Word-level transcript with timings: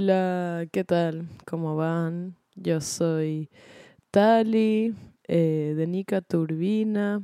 Hola, 0.00 0.64
¿qué 0.70 0.84
tal? 0.84 1.28
¿Cómo 1.44 1.74
van? 1.74 2.36
Yo 2.54 2.80
soy 2.80 3.50
Tali 4.12 4.94
eh, 5.26 5.74
de 5.76 5.86
Nica 5.88 6.20
Turbina 6.20 7.20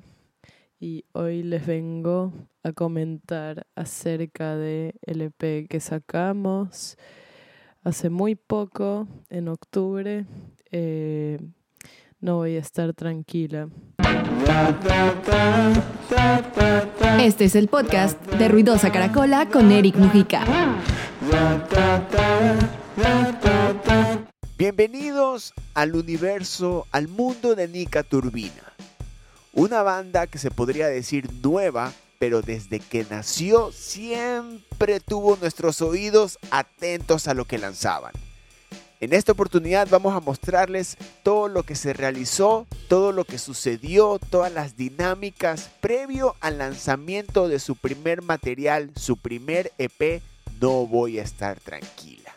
y 0.80 1.04
hoy 1.12 1.44
les 1.44 1.64
vengo 1.64 2.32
a 2.64 2.72
comentar 2.72 3.64
acerca 3.76 4.56
de 4.56 4.96
EP 5.02 5.68
que 5.68 5.78
sacamos 5.78 6.98
hace 7.84 8.10
muy 8.10 8.34
poco, 8.34 9.06
en 9.30 9.46
octubre. 9.46 10.26
Eh, 10.72 11.38
no 12.18 12.38
voy 12.38 12.56
a 12.56 12.58
estar 12.58 12.92
tranquila. 12.92 13.68
Este 17.20 17.44
es 17.44 17.54
el 17.54 17.68
podcast 17.68 18.20
de 18.32 18.48
Ruidosa 18.48 18.90
Caracola 18.90 19.48
con 19.48 19.70
Eric 19.70 19.94
Mujica. 19.94 20.42
Bienvenidos 24.56 25.52
al 25.74 25.94
universo, 25.94 26.86
al 26.90 27.08
mundo 27.08 27.54
de 27.54 27.68
Nica 27.68 28.02
Turbina. 28.02 28.72
Una 29.52 29.82
banda 29.82 30.26
que 30.26 30.38
se 30.38 30.50
podría 30.50 30.86
decir 30.88 31.30
nueva, 31.42 31.92
pero 32.18 32.42
desde 32.42 32.80
que 32.80 33.06
nació 33.10 33.72
siempre 33.72 35.00
tuvo 35.00 35.36
nuestros 35.36 35.82
oídos 35.82 36.38
atentos 36.50 37.28
a 37.28 37.34
lo 37.34 37.44
que 37.44 37.58
lanzaban. 37.58 38.12
En 39.00 39.12
esta 39.12 39.32
oportunidad 39.32 39.88
vamos 39.90 40.14
a 40.14 40.20
mostrarles 40.20 40.96
todo 41.22 41.48
lo 41.48 41.62
que 41.64 41.74
se 41.74 41.92
realizó, 41.92 42.66
todo 42.88 43.12
lo 43.12 43.24
que 43.24 43.38
sucedió, 43.38 44.18
todas 44.30 44.52
las 44.52 44.76
dinámicas 44.76 45.70
previo 45.80 46.36
al 46.40 46.58
lanzamiento 46.58 47.48
de 47.48 47.58
su 47.58 47.76
primer 47.76 48.22
material, 48.22 48.90
su 48.96 49.16
primer 49.16 49.72
EP, 49.78 50.22
No 50.64 50.86
voy 50.86 51.18
a 51.18 51.22
estar 51.22 51.60
tranquila. 51.60 52.32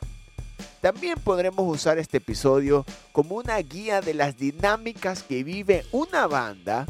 También 0.82 1.18
podremos 1.18 1.66
usar 1.74 1.98
este 1.98 2.18
episodio 2.18 2.86
como 3.14 3.36
una 3.36 3.58
guía 3.60 4.02
de 4.02 4.14
las 4.14 4.36
dinámicas 4.38 5.24
que 5.24 5.46
vive 5.46 5.86
una 5.94 6.28
banda 6.28 6.86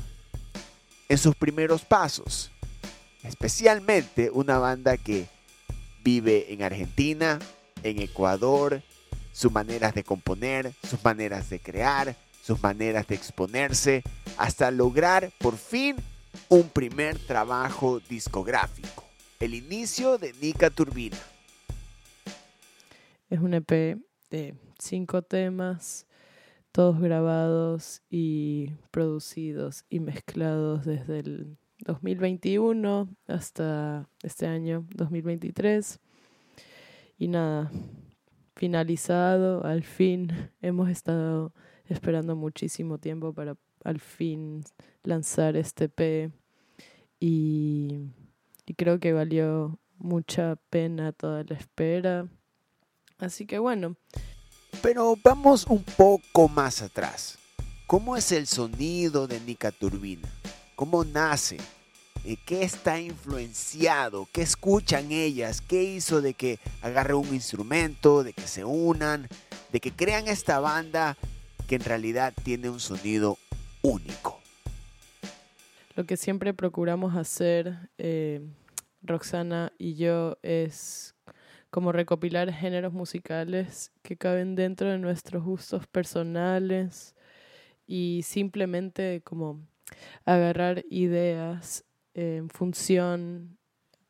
en 1.07 1.17
sus 1.19 1.35
primeros 1.35 1.85
pasos. 1.85 2.49
Especialmente 3.21 4.31
una 4.31 4.57
banda 4.57 4.97
que 4.97 5.27
vive 6.03 6.51
en 6.51 6.63
Argentina, 6.63 7.37
en 7.83 8.01
Ecuador, 8.01 8.81
sus 9.31 9.51
maneras 9.51 9.93
de 9.93 10.03
componer, 10.03 10.73
sus 10.89 11.03
maneras 11.03 11.51
de 11.51 11.59
crear, 11.59 12.15
sus 12.43 12.63
maneras 12.63 13.05
de 13.05 13.13
exponerse, 13.13 14.01
hasta 14.39 14.71
lograr 14.71 15.31
por 15.37 15.55
fin 15.55 15.97
un 16.49 16.67
primer 16.69 17.19
trabajo 17.19 17.99
discográfico, 18.09 19.06
el 19.39 19.53
inicio 19.53 20.17
de 20.17 20.33
Nica 20.41 20.69
Turbina. 20.69 21.17
Es 23.29 23.39
un 23.39 23.53
EP 23.53 23.99
de 24.29 24.55
cinco 24.79 25.21
temas, 25.21 26.07
todos 26.71 26.99
grabados 26.99 28.01
y 28.09 28.71
producidos 28.91 29.85
y 29.89 29.99
mezclados 29.99 30.85
desde 30.85 31.19
el 31.19 31.57
2021 31.79 33.09
hasta 33.27 34.09
este 34.23 34.47
año 34.47 34.87
2023. 34.95 35.99
Y 37.19 37.27
nada, 37.27 37.71
finalizado, 38.55 39.63
al 39.65 39.83
fin. 39.83 40.51
Hemos 40.61 40.89
estado 40.89 41.53
esperando 41.85 42.35
muchísimo 42.35 42.97
tiempo 42.97 43.33
para 43.33 43.55
al 43.83 43.99
fin 43.99 44.63
lanzar 45.03 45.55
este 45.55 45.89
P 45.89 46.31
y, 47.19 47.99
y 48.67 48.75
creo 48.75 48.99
que 48.99 49.13
valió 49.13 49.79
mucha 49.97 50.57
pena 50.69 51.13
toda 51.13 51.43
la 51.43 51.55
espera. 51.55 52.27
Así 53.17 53.47
que 53.47 53.57
bueno. 53.57 53.95
Pero 54.83 55.15
vamos 55.23 55.65
un 55.67 55.83
poco 55.83 56.47
más 56.49 56.81
atrás. 56.81 57.39
¿Cómo 57.87 58.17
es 58.17 58.31
el 58.33 58.45
sonido 58.45 59.25
de 59.25 59.39
Nica 59.39 59.71
Turbina? 59.71 60.27
¿Cómo 60.75 61.03
nace? 61.05 61.57
qué 62.45 62.63
está 62.63 62.99
influenciado, 62.99 64.27
qué 64.33 64.41
escuchan 64.41 65.13
ellas, 65.13 65.61
qué 65.61 65.83
hizo 65.83 66.21
de 66.21 66.33
que 66.33 66.59
agarre 66.81 67.13
un 67.13 67.33
instrumento, 67.33 68.21
de 68.23 68.33
que 68.33 68.47
se 68.47 68.65
unan, 68.65 69.29
de 69.71 69.79
que 69.79 69.91
crean 69.93 70.27
esta 70.27 70.59
banda 70.59 71.15
que 71.67 71.75
en 71.75 71.85
realidad 71.85 72.33
tiene 72.43 72.69
un 72.69 72.81
sonido 72.81 73.37
único. 73.81 74.36
Lo 75.97 76.05
que 76.05 76.15
siempre 76.15 76.53
procuramos 76.53 77.15
hacer, 77.15 77.89
eh, 77.97 78.39
Roxana 79.01 79.73
y 79.79 79.95
yo, 79.95 80.37
es 80.43 81.15
como 81.71 81.91
recopilar 81.91 82.53
géneros 82.53 82.93
musicales 82.93 83.91
que 84.03 84.15
caben 84.15 84.53
dentro 84.53 84.91
de 84.91 84.99
nuestros 84.99 85.43
gustos 85.43 85.87
personales 85.87 87.15
y 87.87 88.21
simplemente 88.23 89.23
como 89.23 89.59
agarrar 90.23 90.85
ideas 90.91 91.83
en 92.13 92.51
función 92.51 93.57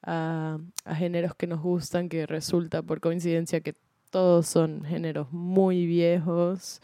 a, 0.02 0.60
géneros 0.94 1.36
que 1.36 1.48
nos 1.48 1.62
gustan, 1.62 2.10
que 2.10 2.26
resulta 2.26 2.82
por 2.82 3.00
coincidencia 3.00 3.62
que 3.62 3.76
todos 4.10 4.46
son 4.46 4.84
géneros 4.84 5.32
muy 5.32 5.86
viejos 5.86 6.82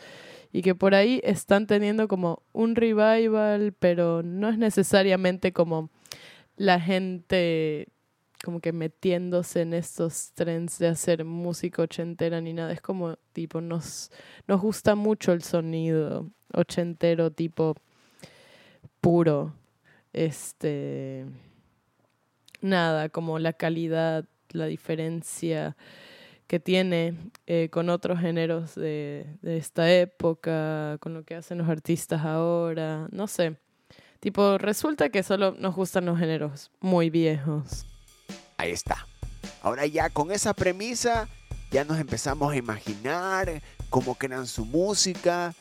y 0.54 0.62
que 0.62 0.76
por 0.76 0.96
ahí 0.96 1.20
están 1.24 1.68
teniendo 1.68 2.08
como 2.08 2.44
un 2.54 2.76
revival, 2.76 3.74
pero 3.78 4.24
no 4.24 4.48
es 4.48 4.58
necesariamente 4.58 5.52
como 5.52 5.90
la 6.56 6.80
gente 6.80 7.90
como 8.44 8.60
que 8.60 8.74
metiéndose 8.74 9.62
en 9.62 9.74
estos 9.74 10.32
trends 10.34 10.78
de 10.78 10.88
hacer 10.88 11.26
música 11.26 11.82
ochentera 11.82 12.40
ni 12.42 12.54
nada, 12.54 12.72
es 12.72 12.82
como 12.82 13.18
tipo 13.34 13.60
nos 13.60 14.12
nos 14.48 14.62
gusta 14.62 14.96
mucho 14.96 15.34
el 15.34 15.44
sonido 15.44 16.30
ochentero 16.54 17.32
tipo 17.32 17.76
puro 19.02 19.54
este, 20.14 21.26
nada, 22.62 23.10
como 23.10 23.40
la 23.40 23.54
calidad, 23.54 24.26
la 24.52 24.68
diferencia 24.68 25.76
que 26.54 26.60
tiene 26.60 27.18
eh, 27.48 27.70
con 27.72 27.90
otros 27.90 28.20
géneros 28.20 28.76
de, 28.76 29.26
de 29.42 29.58
esta 29.58 29.92
época, 29.92 31.00
con 31.00 31.16
lo 31.16 31.24
que 31.24 31.34
hacen 31.34 31.58
los 31.58 31.68
artistas 31.68 32.24
ahora, 32.24 33.08
no 33.12 33.26
sé. 33.26 33.58
Tipo, 34.20 34.60
resulta 34.60 35.10
que 35.10 35.24
solo 35.24 35.56
nos 35.58 35.76
gustan 35.76 36.06
los 36.06 36.20
géneros 36.20 36.70
muy 36.80 37.10
viejos. 37.10 37.88
Ahí 38.58 38.70
está. 38.70 39.08
Ahora 39.64 39.88
ya 39.88 40.12
con 40.12 40.32
esa 40.32 40.54
premisa 40.54 41.28
ya 41.72 41.86
nos 41.86 42.00
empezamos 42.00 42.54
a 42.54 42.56
imaginar 42.56 43.64
cómo 43.90 44.14
crean 44.14 44.46
su 44.46 44.64
música, 44.64 45.56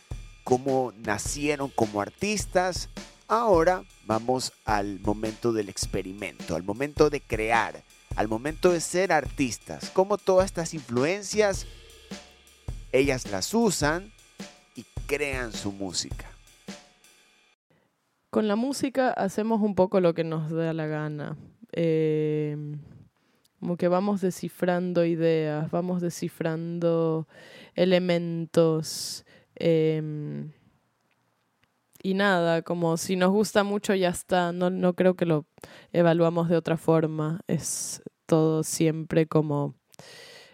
cómo 0.44 0.92
nacieron 0.98 1.70
como 1.70 2.02
artistas 2.02 2.90
Ahora 3.32 3.82
vamos 4.04 4.52
al 4.66 5.00
momento 5.00 5.54
del 5.54 5.70
experimento, 5.70 6.54
al 6.54 6.64
momento 6.64 7.08
de 7.08 7.22
crear, 7.22 7.82
al 8.16 8.28
momento 8.28 8.72
de 8.72 8.80
ser 8.80 9.12
artistas. 9.12 9.90
Cómo 9.90 10.18
todas 10.18 10.46
estas 10.46 10.74
influencias, 10.74 11.66
ellas 12.92 13.30
las 13.30 13.52
usan 13.54 14.12
y 14.74 14.84
crean 15.06 15.52
su 15.52 15.72
música. 15.72 16.26
Con 18.30 18.48
la 18.48 18.56
música 18.56 19.10
hacemos 19.10 19.60
un 19.60 19.74
poco 19.74 20.00
lo 20.00 20.14
que 20.14 20.24
nos 20.24 20.50
da 20.50 20.72
la 20.72 20.86
gana. 20.86 21.36
Eh, 21.72 22.56
como 23.60 23.76
que 23.76 23.88
vamos 23.88 24.20
descifrando 24.20 25.04
ideas, 25.04 25.70
vamos 25.70 26.00
descifrando 26.00 27.28
elementos. 27.74 29.24
Eh, 29.54 30.50
y 32.02 32.14
nada, 32.14 32.62
como 32.62 32.96
si 32.96 33.16
nos 33.16 33.30
gusta 33.30 33.64
mucho 33.64 33.94
ya 33.94 34.10
está, 34.10 34.52
no, 34.52 34.70
no 34.70 34.94
creo 34.94 35.14
que 35.14 35.26
lo 35.26 35.46
evaluamos 35.92 36.48
de 36.48 36.56
otra 36.56 36.76
forma, 36.76 37.40
es 37.46 38.02
todo 38.26 38.62
siempre 38.62 39.26
como 39.26 39.74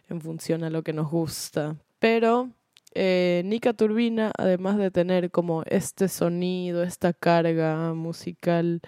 en 0.09 0.21
función 0.21 0.65
a 0.65 0.71
lo 0.71 0.83
que 0.83 0.93
nos 0.93 1.11
gusta. 1.11 1.77
Pero 1.99 2.51
eh, 2.95 3.43
Nica 3.45 3.73
Turbina, 3.75 4.33
además 4.37 4.79
de 4.79 4.91
tener 4.91 5.31
como 5.31 5.63
este 5.67 6.09
sonido, 6.09 6.83
esta 6.83 7.13
carga 7.13 7.93
musical, 7.95 8.81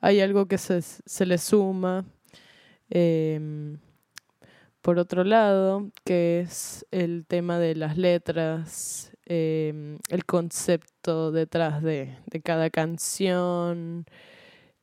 hay 0.00 0.20
algo 0.20 0.46
que 0.46 0.58
se, 0.58 0.82
se 0.82 1.26
le 1.26 1.38
suma. 1.38 2.04
Em, 2.90 3.78
por 4.82 4.98
otro 4.98 5.24
lado, 5.24 5.90
que 6.04 6.40
es 6.40 6.86
el 6.90 7.26
tema 7.26 7.58
de 7.58 7.74
las 7.74 7.98
letras, 7.98 9.12
Em, 9.32 9.98
el 10.08 10.24
concepto 10.24 11.30
detrás 11.30 11.84
de, 11.84 12.16
cada 12.42 12.68
canción, 12.68 14.04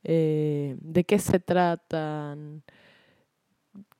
eh, 0.04 0.74
de 0.80 1.04
qué 1.04 1.18
se 1.18 1.38
tratan, 1.38 2.62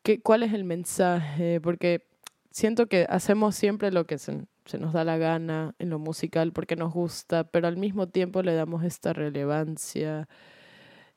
qué, 0.02 0.22
cuál 0.22 0.42
es 0.44 0.54
el 0.54 0.64
mensaje, 0.64 1.60
porque 1.60 2.06
siento 2.50 2.86
que 2.86 3.04
hacemos 3.10 3.56
siempre 3.56 3.92
lo 3.92 4.06
que 4.06 4.16
se, 4.16 4.46
nos 4.78 4.94
da 4.94 5.04
la 5.04 5.18
gana 5.18 5.74
en 5.78 5.90
lo 5.90 5.98
musical 5.98 6.54
porque 6.54 6.76
nos 6.76 6.94
gusta, 6.94 7.44
pero 7.44 7.68
al 7.68 7.76
mismo 7.76 8.08
tiempo 8.08 8.42
le 8.42 8.54
damos 8.54 8.84
esta 8.84 9.12
relevancia 9.12 10.30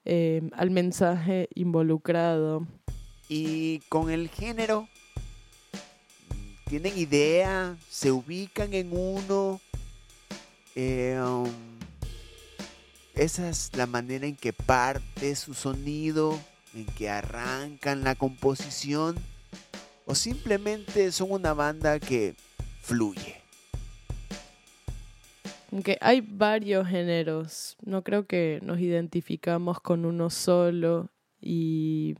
em, 0.03 0.49
al 0.57 0.71
mensaje 0.71 1.47
involucrado. 1.55 2.67
Y 3.29 3.79
con 3.87 4.09
el 4.09 4.27
género 4.27 4.89
¿Tienen 6.71 6.97
idea? 6.97 7.75
¿Se 7.89 8.13
ubican 8.13 8.73
en 8.73 8.93
uno? 8.93 9.59
Eh, 10.73 11.19
um, 11.21 11.51
esa 13.13 13.49
es 13.49 13.71
la 13.75 13.87
manera 13.87 14.25
en 14.25 14.37
que 14.37 14.53
parte 14.53 15.35
su 15.35 15.53
sonido, 15.53 16.39
en 16.73 16.85
que 16.85 17.09
arrancan 17.09 18.05
la 18.05 18.15
composición, 18.15 19.17
o 20.05 20.15
simplemente 20.15 21.11
son 21.11 21.33
una 21.33 21.53
banda 21.53 21.99
que 21.99 22.35
fluye. 22.81 23.41
Aunque 25.73 25.97
hay 25.99 26.21
varios 26.21 26.87
géneros, 26.87 27.75
no 27.83 28.01
creo 28.01 28.27
que 28.27 28.61
nos 28.63 28.79
identificamos 28.79 29.81
con 29.81 30.05
uno 30.05 30.29
solo 30.29 31.09
y 31.41 32.15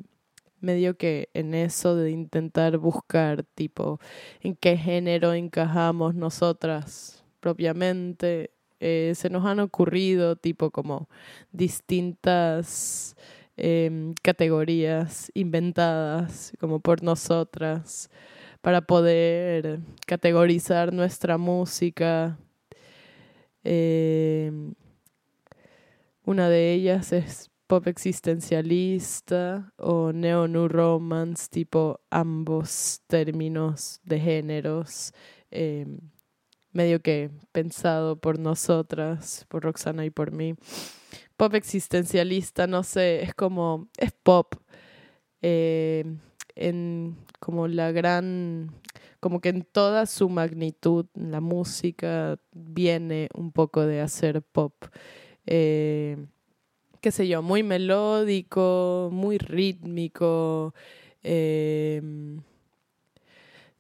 medio 0.62 0.98
que 0.98 1.30
en 1.34 1.54
eso 1.54 1.96
de 1.96 2.12
intentar 2.12 2.78
buscar 2.78 3.44
tipo 3.44 4.00
en 4.42 4.56
qué 4.56 4.78
género 4.78 5.34
encajamos 5.34 6.16
nosotras 6.16 7.24
propiamente, 7.40 8.52
eh, 8.80 9.14
se 9.16 9.30
nos 9.30 9.46
han 9.46 9.60
ocurrido 9.60 10.38
tipo 10.38 10.72
como 10.72 11.10
distintas 11.52 13.16
em, 13.58 14.14
categorías 14.24 15.32
inventadas 15.36 16.54
como 16.60 16.80
por 16.80 17.04
nosotras 17.04 18.10
para 18.62 18.82
poder 18.82 19.82
categorizar 20.08 20.94
nuestra 20.94 21.38
música. 21.38 22.38
Em, 23.64 24.74
una 26.26 26.50
de 26.50 26.74
ellas 26.74 27.12
es 27.14 27.51
pop 27.72 27.88
existencialista 27.88 29.72
o 29.78 30.12
neo-new 30.12 30.68
romance, 30.68 31.48
tipo 31.50 32.02
ambos 32.12 33.00
términos 33.08 34.02
de 34.04 34.20
géneros, 34.20 35.14
em, 35.50 35.98
medio 36.74 37.00
que 37.00 37.32
pensado 37.54 38.20
por 38.20 38.40
nosotras, 38.40 39.46
por 39.48 39.64
Roxana 39.64 40.04
y 40.04 40.10
por 40.10 40.34
mí. 40.34 40.56
Pop 41.38 41.56
existencialista, 41.56 42.68
no 42.68 42.84
sé, 42.84 43.24
es 43.24 43.34
como, 43.34 43.88
es 43.98 44.12
pop, 44.12 44.56
em, 45.42 46.20
en 46.56 47.16
como 47.40 47.70
la 47.70 47.94
gran 47.94 48.70
como 49.22 49.40
que 49.40 49.48
en 49.50 49.64
toda 49.64 50.08
su 50.08 50.28
magnitud 50.28 51.06
la 51.14 51.40
música 51.40 52.38
viene 52.52 53.30
un 53.34 53.54
poco 53.54 53.86
de 53.86 54.02
hacer 54.02 54.42
pop. 54.42 54.74
Eh, 55.46 56.18
qué 57.02 57.12
sé 57.12 57.28
yo, 57.28 57.42
muy 57.42 57.64
melódico, 57.64 59.10
muy 59.12 59.38
rítmico. 59.38 60.74
Em, 61.24 62.42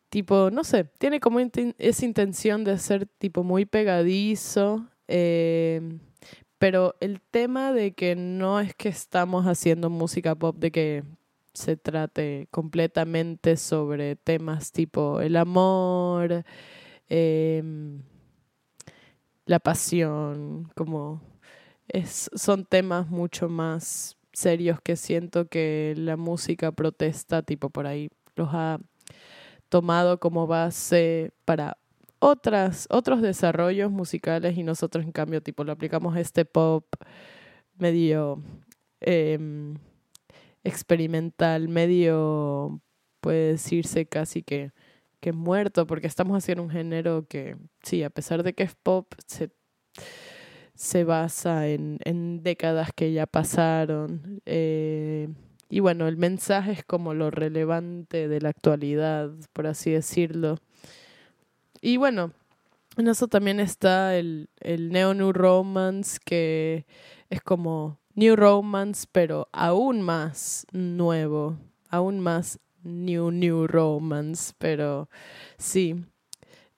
tipo, 0.10 0.50
no 0.52 0.64
sé, 0.64 0.86
tiene 0.86 1.20
como 1.20 1.40
esa 1.40 2.06
intención 2.06 2.64
de 2.64 2.78
ser 2.80 3.06
tipo 3.06 3.44
muy 3.44 3.66
pegadizo. 3.66 4.88
Em, 5.08 6.00
pero 6.58 6.96
el 7.00 7.22
tema 7.22 7.74
de 7.74 7.94
que 7.94 8.16
no 8.16 8.60
es 8.60 8.76
que 8.76 8.90
estamos 8.90 9.46
haciendo 9.48 9.90
música 9.90 10.36
pop, 10.36 10.58
de 10.58 10.72
que 10.72 11.04
se 11.54 11.78
trate 11.78 12.48
completamente 12.52 13.58
sobre 13.58 14.16
temas 14.16 14.72
tipo 14.72 15.22
el 15.22 15.36
amor, 15.38 16.46
em, 17.10 18.04
la 19.46 19.60
pasión, 19.60 20.72
como 20.76 21.22
es, 21.88 22.30
son 22.36 22.66
temas 22.66 23.10
mucho 23.10 23.50
más 23.50 24.18
serios 24.34 24.80
que 24.82 24.96
siento 24.96 25.48
que 25.48 25.94
la 25.98 26.18
música 26.18 26.72
protesta, 26.72 27.42
tipo 27.44 27.70
por 27.70 27.88
ahí, 27.88 28.10
los 28.36 28.50
ha 28.54 28.80
tomado 29.70 30.20
como 30.20 30.48
base 30.48 31.34
para 31.46 31.78
otras, 32.20 32.88
otros 32.90 33.22
desarrollos 33.22 33.92
musicales 33.92 34.58
y 34.58 34.64
nosotros 34.64 35.04
en 35.04 35.12
cambio 35.12 35.42
tipo 35.42 35.64
lo 35.64 35.72
aplicamos 35.72 36.16
a 36.16 36.20
este 36.20 36.46
pop 36.46 36.86
medio 37.78 38.42
em, 39.02 39.76
experimental, 40.64 41.68
medio, 41.68 42.82
puede 43.20 43.54
decirse 43.54 44.06
casi 44.06 44.44
que, 44.44 44.72
que 45.20 45.34
muerto, 45.34 45.88
porque 45.88 46.08
estamos 46.08 46.38
haciendo 46.38 46.64
un 46.64 46.70
género 46.70 47.26
que, 47.28 47.58
sí, 47.84 48.04
a 48.04 48.10
pesar 48.10 48.44
de 48.44 48.54
que 48.54 48.64
es 48.64 48.76
pop, 48.76 49.14
se, 49.26 49.52
se 50.76 51.04
basa 51.04 51.68
en, 51.68 52.00
en 52.04 52.44
décadas 52.44 52.92
que 52.96 53.14
ya 53.14 53.26
pasaron. 53.26 54.42
Eh, 54.46 55.30
y 55.70 55.80
bueno, 55.80 56.08
el 56.08 56.18
mensaje 56.18 56.72
es 56.74 56.84
como 56.84 57.14
lo 57.14 57.32
relevante 57.32 58.28
de 58.28 58.42
la 58.42 58.50
actualidad, 58.50 59.32
por 59.54 59.68
así 59.68 59.92
decirlo. 59.92 60.58
Y 61.82 61.98
bueno, 61.98 62.34
en 62.98 63.08
eso 63.08 63.28
también 63.28 63.60
está 63.60 64.18
el, 64.18 64.50
el 64.60 64.90
Neo 64.90 65.14
New 65.14 65.32
Romance, 65.32 66.20
que 66.24 66.86
es 67.30 67.42
como 67.42 68.00
New 68.16 68.36
Romance, 68.36 69.08
pero 69.12 69.48
aún 69.54 70.02
más 70.02 70.68
nuevo, 70.74 71.58
aún 71.90 72.20
más 72.20 72.60
New 72.84 73.32
New 73.32 73.68
Romance, 73.68 74.54
pero 74.58 75.10
sí. 75.58 76.06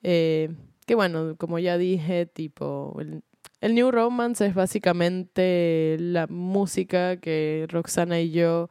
Eh, 0.04 0.54
que 0.86 0.95
bueno, 0.95 1.36
como 1.38 1.60
ya 1.60 1.78
dije, 1.78 2.25
tipo, 2.25 2.95
el, 3.63 3.75
New 3.75 3.92
Romance 3.92 4.45
es 4.45 4.54
básicamente 4.54 5.98
la 6.00 6.27
música 6.27 7.18
que 7.18 7.65
Roxana 7.69 8.19
y 8.19 8.31
yo 8.31 8.69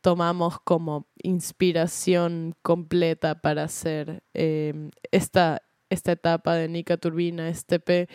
tomamos 0.00 0.58
como 0.60 1.06
inspiración 1.22 2.54
completa 2.62 3.40
para 3.40 3.64
hacer 3.64 4.22
eh, 4.34 4.90
esta, 5.10 5.62
esta 5.88 6.12
etapa 6.12 6.54
de 6.56 6.68
Nika 6.68 6.96
Turbina, 6.98 7.48
este 7.48 7.80
P. 7.80 8.08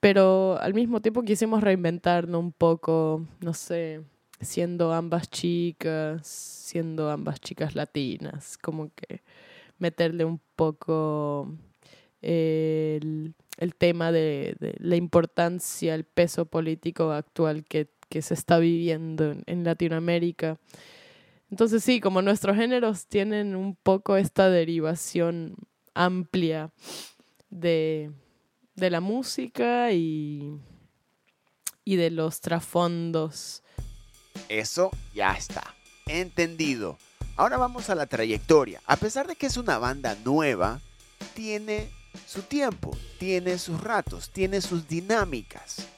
Pero 0.00 0.58
al 0.60 0.74
mismo 0.74 1.00
tiempo 1.00 1.22
quisimos 1.22 1.62
reinventarnos 1.62 2.38
un 2.38 2.52
poco, 2.52 3.26
no 3.40 3.54
sé, 3.54 4.02
siendo 4.40 4.92
ambas 4.92 5.30
chicas, 5.30 6.26
siendo 6.26 7.10
ambas 7.10 7.40
chicas 7.40 7.74
latinas, 7.74 8.58
como 8.58 8.90
que 8.94 9.22
meterle 9.78 10.24
un 10.24 10.40
poco 10.56 11.48
el, 12.24 13.34
tema 13.78 14.12
de, 14.12 14.56
la 14.78 14.96
importancia, 14.96 15.94
el 15.94 16.04
peso 16.04 16.46
político 16.46 17.12
actual 17.12 17.64
que, 17.64 17.88
se 18.20 18.34
está 18.34 18.58
viviendo 18.58 19.34
en, 19.46 19.64
Latinoamérica. 19.64 20.58
Entonces 21.50 21.82
sí, 21.82 22.00
como 22.00 22.22
nuestros 22.22 22.56
géneros 22.56 23.06
tienen 23.06 23.56
un 23.56 23.74
poco 23.74 24.16
esta 24.16 24.48
derivación 24.50 25.56
amplia 25.94 26.70
de 27.50 28.10
de 28.74 28.90
la 28.90 29.00
música 29.00 29.92
y, 29.92 30.58
y 31.84 31.96
de 31.96 32.10
los 32.10 32.40
trasfondos. 32.40 33.62
Eso 34.48 34.90
ya 35.14 35.32
está. 35.32 35.74
Entendido. 36.06 36.98
Ahora 37.36 37.56
vamos 37.56 37.90
a 37.90 37.94
la 37.94 38.06
trayectoria. 38.06 38.80
A 38.86 38.96
pesar 38.96 39.26
de 39.26 39.36
que 39.36 39.46
es 39.46 39.56
una 39.56 39.78
banda 39.78 40.16
nueva, 40.24 40.80
tiene 41.34 41.88
su 42.26 42.42
tiempo, 42.42 42.96
tiene 43.18 43.58
sus 43.58 43.80
ratos, 43.80 44.30
tiene 44.30 44.60
sus 44.60 44.88
dinámicas, 44.88 45.88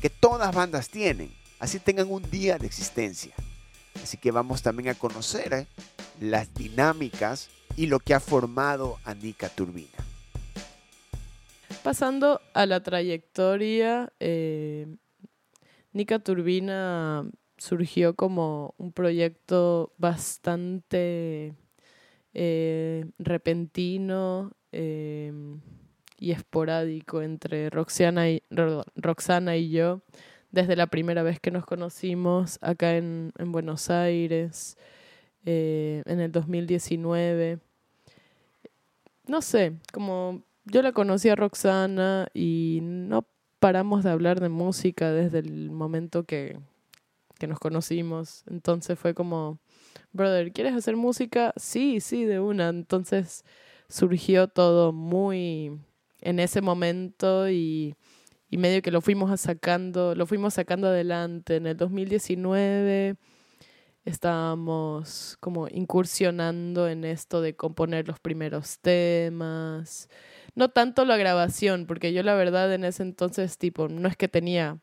que 0.00 0.10
todas 0.10 0.54
bandas 0.54 0.88
tienen, 0.88 1.32
así 1.58 1.78
tengan 1.78 2.10
un 2.10 2.28
día 2.30 2.58
de 2.58 2.66
existencia. 2.66 3.34
Así 4.02 4.16
que 4.16 4.30
vamos 4.30 4.62
también 4.62 4.90
a 4.90 4.94
conocer 4.94 5.52
eh, 5.52 5.66
las 6.20 6.52
dinámicas 6.54 7.48
y 7.76 7.86
lo 7.86 7.98
que 8.00 8.14
ha 8.14 8.20
formado 8.20 8.98
a 9.04 9.14
Nika 9.14 9.48
Turbina. 9.48 9.88
Pasando 11.82 12.40
a 12.54 12.66
la 12.66 12.82
trayectoria, 12.82 14.12
eh, 14.20 14.86
Nika 15.92 16.18
Turbina 16.18 17.24
surgió 17.56 18.14
como 18.14 18.74
un 18.78 18.92
proyecto 18.92 19.92
bastante 19.96 21.54
eh, 22.32 23.06
repentino 23.18 24.52
em, 24.74 25.60
y 26.18 26.32
esporádico 26.32 27.22
entre 27.22 27.70
Roxana 27.70 28.30
y, 28.30 28.42
Roxana 28.96 29.56
y 29.56 29.70
yo 29.70 30.02
desde 30.50 30.76
la 30.76 30.86
primera 30.86 31.22
vez 31.22 31.40
que 31.40 31.50
nos 31.50 31.66
conocimos 31.66 32.58
acá 32.62 32.96
en, 32.96 33.32
en 33.38 33.52
Buenos 33.52 33.90
Aires 33.90 34.76
eh, 35.44 36.02
en 36.06 36.20
el 36.20 36.32
2019. 36.32 37.58
No 39.26 39.42
sé, 39.42 39.74
como 39.92 40.42
yo 40.64 40.80
la 40.82 40.92
conocí 40.92 41.28
a 41.28 41.36
Roxana 41.36 42.28
y 42.32 42.80
no 42.82 43.26
paramos 43.58 44.04
de 44.04 44.10
hablar 44.10 44.40
de 44.40 44.48
música 44.48 45.10
desde 45.10 45.40
el 45.40 45.70
momento 45.70 46.24
que, 46.24 46.58
que 47.38 47.46
nos 47.46 47.58
conocimos. 47.58 48.44
Entonces 48.46 48.98
fue 48.98 49.14
como, 49.14 49.58
brother, 50.12 50.52
¿quieres 50.52 50.74
hacer 50.74 50.96
música? 50.96 51.52
Sí, 51.56 52.00
sí, 52.00 52.24
de 52.24 52.40
una. 52.40 52.68
Entonces 52.68 53.44
surgió 53.94 54.48
todo 54.48 54.92
muy 54.92 55.78
en 56.20 56.40
ese 56.40 56.60
momento 56.60 57.48
y, 57.48 57.94
y 58.50 58.56
medio 58.56 58.82
que 58.82 58.90
lo 58.90 59.00
fuimos 59.00 59.40
sacando, 59.40 60.16
lo 60.16 60.26
fuimos 60.26 60.54
sacando 60.54 60.88
adelante. 60.88 61.56
En 61.56 61.68
el 61.68 61.76
2019 61.76 63.14
estábamos 64.04 65.36
como 65.38 65.68
incursionando 65.68 66.88
en 66.88 67.04
esto 67.04 67.40
de 67.40 67.54
componer 67.54 68.08
los 68.08 68.18
primeros 68.18 68.80
temas. 68.80 70.08
No 70.56 70.70
tanto 70.70 71.04
la 71.04 71.16
grabación, 71.16 71.86
porque 71.86 72.12
yo 72.12 72.24
la 72.24 72.34
verdad 72.34 72.74
en 72.74 72.82
ese 72.82 73.04
entonces, 73.04 73.58
tipo, 73.58 73.86
no 73.86 74.08
es 74.08 74.16
que 74.16 74.26
tenía 74.26 74.80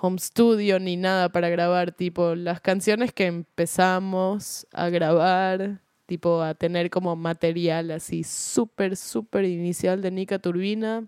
home 0.00 0.20
studio 0.20 0.78
ni 0.78 0.96
nada 0.96 1.30
para 1.30 1.48
grabar, 1.48 1.90
tipo, 1.90 2.36
las 2.36 2.60
canciones 2.60 3.12
que 3.12 3.26
empezamos 3.26 4.68
a 4.72 4.88
grabar, 4.88 5.80
tipo, 6.08 6.40
a 6.40 6.54
tener 6.54 6.88
como 6.88 7.14
material 7.16 7.90
así 7.90 8.24
súper, 8.24 8.96
súper 8.96 9.44
inicial 9.44 10.00
de 10.00 10.10
Nika 10.10 10.38
Turbina, 10.38 11.06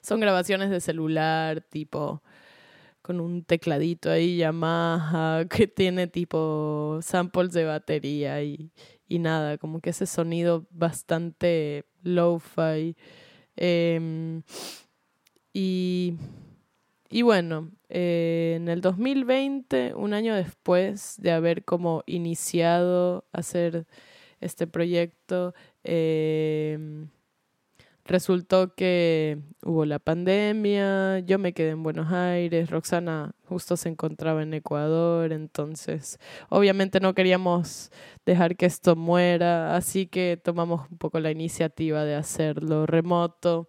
son 0.00 0.20
grabaciones 0.20 0.70
de 0.70 0.80
celular, 0.80 1.60
tipo, 1.60 2.22
con 3.02 3.20
un 3.20 3.44
tecladito 3.44 4.10
ahí 4.10 4.38
Yamaha 4.38 5.44
que 5.50 5.66
tiene 5.66 6.06
tipo 6.06 6.98
samples 7.02 7.52
de 7.52 7.64
batería 7.64 8.42
y, 8.42 8.72
y 9.06 9.18
nada, 9.18 9.58
como 9.58 9.80
que 9.80 9.90
ese 9.90 10.06
sonido 10.06 10.66
bastante 10.70 11.84
lo-fi. 12.02 12.96
Em, 13.56 14.42
y, 15.52 16.14
y 17.10 17.22
bueno, 17.22 17.70
eh, 17.88 18.54
en 18.56 18.68
el 18.68 18.80
2020, 18.80 19.94
un 19.94 20.14
año 20.14 20.34
después 20.34 21.16
de 21.18 21.32
haber 21.32 21.64
como 21.64 22.02
iniciado 22.06 23.24
hacer 23.32 23.86
este 24.40 24.66
proyecto, 24.66 25.54
eh, 25.84 27.08
Resultó 28.10 28.74
que 28.74 29.38
hubo 29.62 29.84
la 29.84 30.00
pandemia, 30.00 31.20
yo 31.20 31.38
me 31.38 31.52
quedé 31.52 31.70
en 31.70 31.84
Buenos 31.84 32.10
Aires, 32.10 32.68
Roxana 32.68 33.36
justo 33.44 33.76
se 33.76 33.88
encontraba 33.88 34.42
en 34.42 34.52
Ecuador, 34.52 35.32
entonces 35.32 36.18
obviamente 36.48 36.98
no 36.98 37.14
queríamos 37.14 37.92
dejar 38.26 38.56
que 38.56 38.66
esto 38.66 38.96
muera, 38.96 39.76
así 39.76 40.08
que 40.08 40.40
tomamos 40.42 40.90
un 40.90 40.98
poco 40.98 41.20
la 41.20 41.30
iniciativa 41.30 42.04
de 42.04 42.16
hacerlo 42.16 42.84
remoto. 42.84 43.68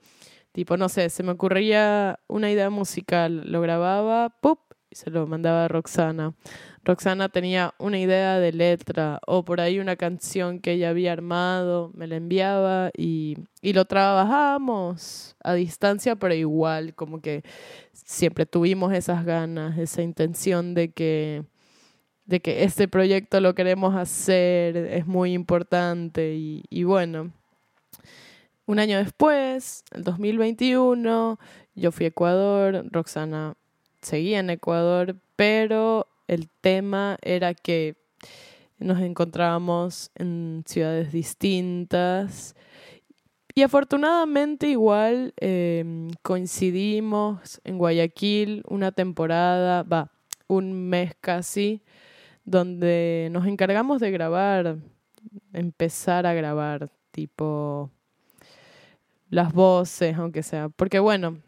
Tipo, 0.52 0.78
no 0.78 0.90
sé, 0.90 1.10
se 1.10 1.24
me 1.24 1.32
ocurría 1.32 2.20
una 2.28 2.52
idea 2.52 2.70
musical, 2.70 3.50
lo 3.52 3.62
grababa, 3.62 4.30
¡pup! 4.42 4.60
y 4.92 4.96
se 4.96 5.10
lo 5.10 5.26
mandaba 5.26 5.66
a 5.66 5.68
Roxana. 5.70 6.36
Roxana 6.84 7.30
tenía 7.30 7.74
una 7.80 8.00
idea 8.00 8.40
de 8.40 8.52
letra 8.52 9.22
o 9.26 9.46
por 9.46 9.62
ahí 9.62 9.80
una 9.80 9.96
canción 9.96 10.60
que 10.60 10.74
ella 10.74 10.90
había 10.90 11.14
armado, 11.14 11.92
me 11.94 12.08
la 12.08 12.18
enviaba 12.18 12.92
y, 12.98 13.38
y 13.62 13.74
lo 13.74 13.86
trabajamos 13.86 15.38
a 15.44 15.54
distancia, 15.54 16.16
pero 16.18 16.34
igual, 16.34 16.94
como 16.96 17.22
que 17.22 17.44
siempre 17.94 18.46
tuvimos 18.46 18.94
esas 18.94 19.26
ganas, 19.26 19.78
esa 19.78 20.02
intención 20.02 20.74
de 20.74 20.92
que, 20.92 21.46
de 22.26 22.42
que 22.42 22.64
este 22.64 22.88
proyecto 22.88 23.40
lo 23.40 23.56
queremos 23.56 23.96
hacer, 23.96 24.76
es 24.76 25.08
muy 25.08 25.34
importante 25.34 26.34
y, 26.36 26.64
y 26.70 26.84
bueno. 26.84 27.32
Un 28.66 28.80
año 28.80 28.98
después, 28.98 29.84
el 29.92 30.04
2021, 30.04 31.40
yo 31.76 31.92
fui 31.92 32.06
a 32.06 32.10
Ecuador, 32.10 32.86
Roxana 32.92 33.56
seguía 34.02 34.40
en 34.40 34.50
Ecuador, 34.50 35.20
pero 35.36 36.08
el 36.28 36.50
tema 36.62 37.18
era 37.22 37.54
que 37.54 37.96
nos 38.78 39.00
encontrábamos 39.00 40.12
en 40.16 40.64
ciudades 40.66 41.12
distintas 41.12 42.56
y 43.54 43.64
afortunadamente 43.64 44.68
igual 44.68 45.34
em, 45.38 46.10
coincidimos 46.22 47.60
en 47.64 47.78
Guayaquil 47.78 48.64
una 48.68 48.92
temporada, 48.92 49.84
va, 49.84 50.12
un 50.48 50.74
mes 50.90 51.14
casi, 51.20 51.82
donde 52.46 53.30
nos 53.32 53.46
encargamos 53.48 54.00
de 54.00 54.12
grabar, 54.12 54.78
empezar 55.54 56.26
a 56.26 56.34
grabar, 56.34 56.90
tipo 57.12 57.92
las 59.32 59.54
voces, 59.54 60.16
aunque 60.18 60.44
sea, 60.44 60.70
porque 60.70 61.00
bueno, 61.00 61.40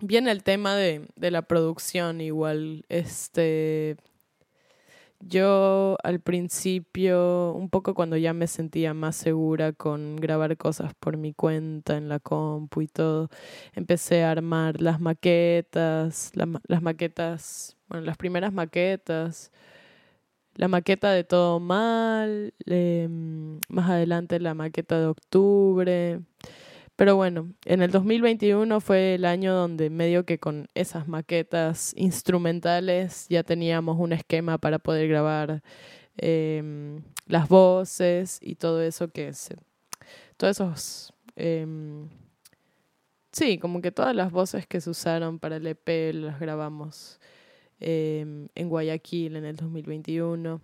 Viene 0.00 0.30
el 0.30 0.42
tema 0.42 0.74
de, 0.76 1.08
de 1.16 1.30
la 1.30 1.42
producción 1.42 2.20
igual. 2.20 2.84
Este, 2.90 3.96
yo 5.20 5.96
al 6.02 6.20
principio, 6.20 7.54
un 7.54 7.70
poco 7.70 7.94
cuando 7.94 8.18
ya 8.18 8.34
me 8.34 8.46
sentía 8.46 8.92
más 8.92 9.16
segura 9.16 9.72
con 9.72 10.16
grabar 10.16 10.56
cosas 10.58 10.92
por 10.94 11.16
mi 11.16 11.32
cuenta 11.32 11.96
en 11.96 12.10
la 12.10 12.20
compu 12.20 12.82
y 12.82 12.88
todo, 12.88 13.30
empecé 13.74 14.22
a 14.22 14.32
armar 14.32 14.82
las 14.82 15.00
maquetas, 15.00 16.32
las 16.34 16.82
maquetas, 16.82 17.76
bueno, 17.88 18.04
las 18.04 18.18
primeras 18.18 18.52
maquetas, 18.52 19.50
la 20.54 20.68
maqueta 20.68 21.10
de 21.12 21.24
todo 21.24 21.58
mal, 21.60 22.52
em, 22.66 23.60
más 23.68 23.90
adelante 23.90 24.40
la 24.40 24.54
maqueta 24.54 25.00
de 25.00 25.06
octubre. 25.06 26.20
Pero 26.96 27.14
bueno, 27.14 27.52
en 27.66 27.82
el 27.82 27.90
2021 27.90 28.80
fue 28.80 29.16
el 29.16 29.26
año 29.26 29.54
donde 29.54 29.90
medio 29.90 30.24
que 30.24 30.38
con 30.38 30.68
esas 30.74 31.06
maquetas 31.06 31.92
instrumentales 31.94 33.26
ya 33.28 33.42
teníamos 33.42 33.98
un 34.00 34.14
esquema 34.14 34.56
para 34.56 34.78
poder 34.78 35.06
grabar 35.08 35.62
em, 36.16 37.02
las 37.26 37.48
voces 37.48 38.38
y 38.40 38.54
todo 38.56 38.82
eso 38.82 39.08
que 39.08 39.34
se... 39.34 39.56
Todos 40.38 40.56
esos... 40.56 41.12
Em, 41.36 42.08
sí, 43.30 43.58
como 43.58 43.82
que 43.82 43.92
todas 43.92 44.16
las 44.16 44.32
voces 44.32 44.66
que 44.66 44.80
se 44.80 44.88
usaron 44.88 45.38
para 45.38 45.56
el 45.56 45.66
EP 45.66 46.14
las 46.14 46.40
grabamos 46.40 47.20
em, 47.80 48.48
en 48.54 48.68
Guayaquil 48.70 49.36
en 49.36 49.44
el 49.44 49.56
2021. 49.56 50.62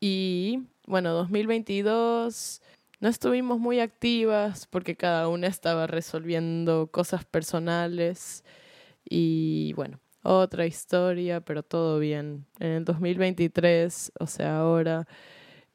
Y 0.00 0.64
bueno, 0.86 1.12
2022 1.14 2.60
no 3.04 3.10
estuvimos 3.10 3.60
muy 3.60 3.80
activas 3.80 4.66
porque 4.66 4.96
cada 4.96 5.28
una 5.28 5.46
estaba 5.46 5.86
resolviendo 5.86 6.86
cosas 6.90 7.26
personales 7.26 8.44
y 9.04 9.74
bueno, 9.74 10.00
otra 10.22 10.64
historia, 10.64 11.42
pero 11.42 11.62
todo 11.62 11.98
bien. 11.98 12.46
En 12.60 12.68
el 12.68 12.84
2023, 12.86 14.10
o 14.18 14.26
sea, 14.26 14.56
ahora 14.60 15.06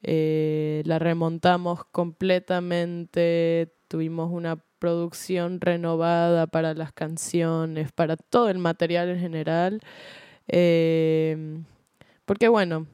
eh, 0.02 0.82
la 0.86 0.98
remontamos 0.98 1.84
completamente, 1.92 3.76
tuvimos 3.86 4.32
una 4.32 4.56
producción 4.80 5.60
renovada 5.60 6.48
para 6.48 6.74
las 6.74 6.92
canciones, 6.92 7.92
para 7.92 8.16
todo 8.16 8.48
el 8.48 8.58
material 8.58 9.08
en 9.08 9.20
general. 9.20 9.80
Eh, 10.48 11.62
porque 12.24 12.48
bueno, 12.48 12.88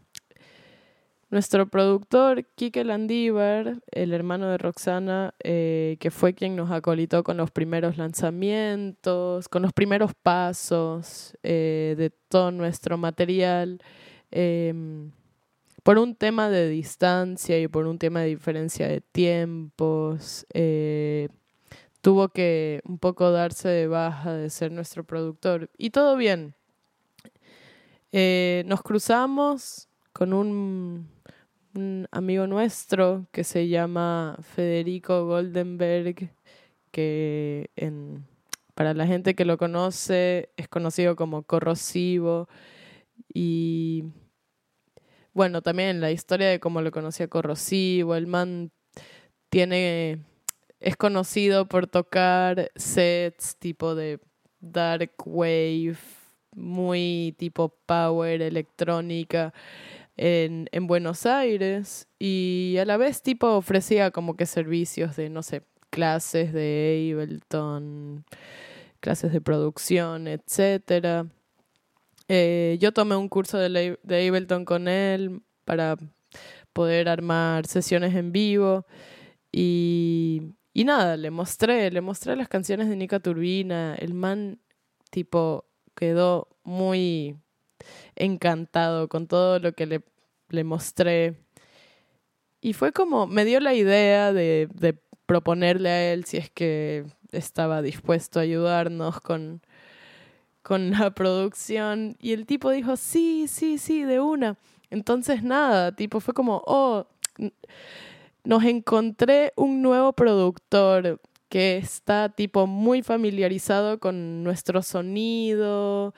nuestro 1.30 1.68
productor, 1.68 2.46
Kike 2.54 2.84
Landívar, 2.84 3.82
el 3.90 4.12
hermano 4.12 4.48
de 4.48 4.58
Roxana, 4.58 5.34
eh, 5.42 5.96
que 5.98 6.10
fue 6.10 6.34
quien 6.34 6.54
nos 6.54 6.70
acolitó 6.70 7.24
con 7.24 7.36
los 7.36 7.50
primeros 7.50 7.96
lanzamientos, 7.98 9.48
con 9.48 9.62
los 9.62 9.72
primeros 9.72 10.12
pasos 10.14 11.36
eh, 11.42 11.94
de 11.98 12.10
todo 12.10 12.52
nuestro 12.52 12.96
material, 12.96 13.80
em, 14.30 15.10
por 15.82 15.98
un 15.98 16.14
tema 16.16 16.48
de 16.48 16.68
distancia 16.68 17.60
y 17.60 17.68
por 17.68 17.86
un 17.86 17.98
tema 17.98 18.20
de 18.20 18.28
diferencia 18.28 18.88
de 18.88 19.00
tiempos, 19.00 20.46
eh, 20.54 21.28
tuvo 22.02 22.28
que 22.28 22.80
un 22.84 22.98
poco 22.98 23.30
darse 23.32 23.68
de 23.68 23.88
baja 23.88 24.32
de 24.34 24.50
ser 24.50 24.72
nuestro 24.72 25.04
productor. 25.04 25.70
Y 25.78 25.90
todo 25.90 26.16
bien. 26.16 26.54
nos 28.66 28.82
cruzamos 28.82 29.88
con 30.12 30.32
un 30.32 31.15
un 31.76 32.08
amigo 32.10 32.46
nuestro 32.46 33.26
que 33.32 33.44
se 33.44 33.68
llama 33.68 34.36
Federico 34.40 35.26
Goldenberg, 35.26 36.30
que 36.90 37.70
para 38.74 38.94
la 38.94 39.06
gente 39.06 39.34
que 39.34 39.44
lo 39.44 39.58
conoce 39.58 40.50
es 40.56 40.68
conocido 40.68 41.16
como 41.16 41.42
corrosivo. 41.42 42.48
Y 43.32 44.04
bueno, 45.32 45.62
también 45.62 46.00
la 46.00 46.10
historia 46.10 46.48
de 46.48 46.60
cómo 46.60 46.82
lo 46.82 46.90
conocía 46.90 47.28
corrosivo, 47.28 48.14
el 48.14 48.26
man 48.26 48.70
tiene 49.50 50.24
es 50.80 50.96
conocido 50.96 51.66
por 51.66 51.86
tocar 51.86 52.70
sets 52.76 53.56
tipo 53.56 53.94
de 53.94 54.20
dark 54.60 55.12
wave, 55.24 55.96
muy 56.54 57.34
tipo 57.38 57.68
power 57.86 58.42
electrónica 58.42 59.52
en, 60.16 60.68
en 60.72 60.86
Buenos 60.86 61.26
Aires 61.26 62.08
y 62.18 62.76
a 62.80 62.84
la 62.84 62.96
vez 62.96 63.22
tipo 63.22 63.48
ofrecía 63.48 64.10
como 64.10 64.36
que 64.36 64.46
servicios 64.46 65.16
de, 65.16 65.28
no 65.28 65.42
sé, 65.42 65.62
clases 65.90 66.52
de 66.52 67.12
Ableton, 67.12 68.24
clases 69.00 69.32
de 69.32 69.40
producción, 69.40 70.28
etcétera. 70.28 71.26
Eh, 72.28 72.76
yo 72.80 72.92
tomé 72.92 73.16
un 73.16 73.28
curso 73.28 73.58
de, 73.58 73.98
de 74.02 74.28
Ableton 74.28 74.64
con 74.64 74.88
él 74.88 75.42
para 75.64 75.96
poder 76.72 77.08
armar 77.08 77.66
sesiones 77.66 78.14
en 78.14 78.32
vivo 78.32 78.86
y, 79.52 80.54
y 80.72 80.84
nada, 80.84 81.16
le 81.16 81.30
mostré, 81.30 81.90
le 81.90 82.00
mostré 82.00 82.36
las 82.36 82.48
canciones 82.48 82.88
de 82.88 82.96
Nika 82.96 83.20
Turbina, 83.20 83.94
el 83.94 84.12
man 84.12 84.60
tipo 85.10 85.64
quedó 85.94 86.48
muy 86.64 87.36
encantado 88.16 89.08
con 89.08 89.26
todo 89.26 89.58
lo 89.58 89.72
que 89.72 89.86
le, 89.86 90.02
le 90.48 90.64
mostré. 90.64 91.36
Y 92.60 92.72
fue 92.72 92.92
como, 92.92 93.26
me 93.26 93.44
dio 93.44 93.60
la 93.60 93.74
idea 93.74 94.32
de, 94.32 94.68
de 94.74 94.98
proponerle 95.26 95.88
a 95.88 96.12
él 96.12 96.24
si 96.24 96.36
es 96.38 96.50
que 96.50 97.04
estaba 97.32 97.82
dispuesto 97.82 98.38
a 98.38 98.42
ayudarnos 98.42 99.20
con, 99.20 99.62
con 100.62 100.90
la 100.90 101.10
producción. 101.14 102.16
Y 102.20 102.32
el 102.32 102.46
tipo 102.46 102.70
dijo, 102.70 102.96
sí, 102.96 103.46
sí, 103.48 103.78
sí, 103.78 104.02
de 104.02 104.20
una. 104.20 104.56
Entonces 104.90 105.42
nada, 105.42 105.94
tipo, 105.94 106.20
fue 106.20 106.34
como, 106.34 106.62
oh, 106.66 107.06
nos 108.44 108.64
encontré 108.64 109.52
un 109.56 109.82
nuevo 109.82 110.12
productor 110.12 111.20
que 111.48 111.76
está 111.76 112.28
tipo 112.28 112.66
muy 112.66 113.02
familiarizado 113.02 113.98
con 113.98 114.42
nuestro 114.42 114.82
sonido, 114.82 116.14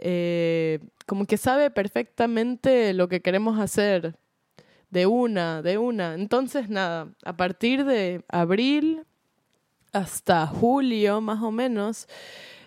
eh, 0.00 0.80
como 1.06 1.26
que 1.26 1.36
sabe 1.36 1.70
perfectamente 1.70 2.94
lo 2.94 3.08
que 3.08 3.20
queremos 3.20 3.58
hacer, 3.58 4.16
de 4.90 5.06
una, 5.06 5.62
de 5.62 5.78
una. 5.78 6.14
Entonces 6.14 6.68
nada, 6.68 7.08
a 7.24 7.36
partir 7.36 7.84
de 7.84 8.24
abril 8.28 9.04
hasta 9.92 10.46
julio 10.46 11.20
más 11.20 11.42
o 11.42 11.50
menos, 11.50 12.08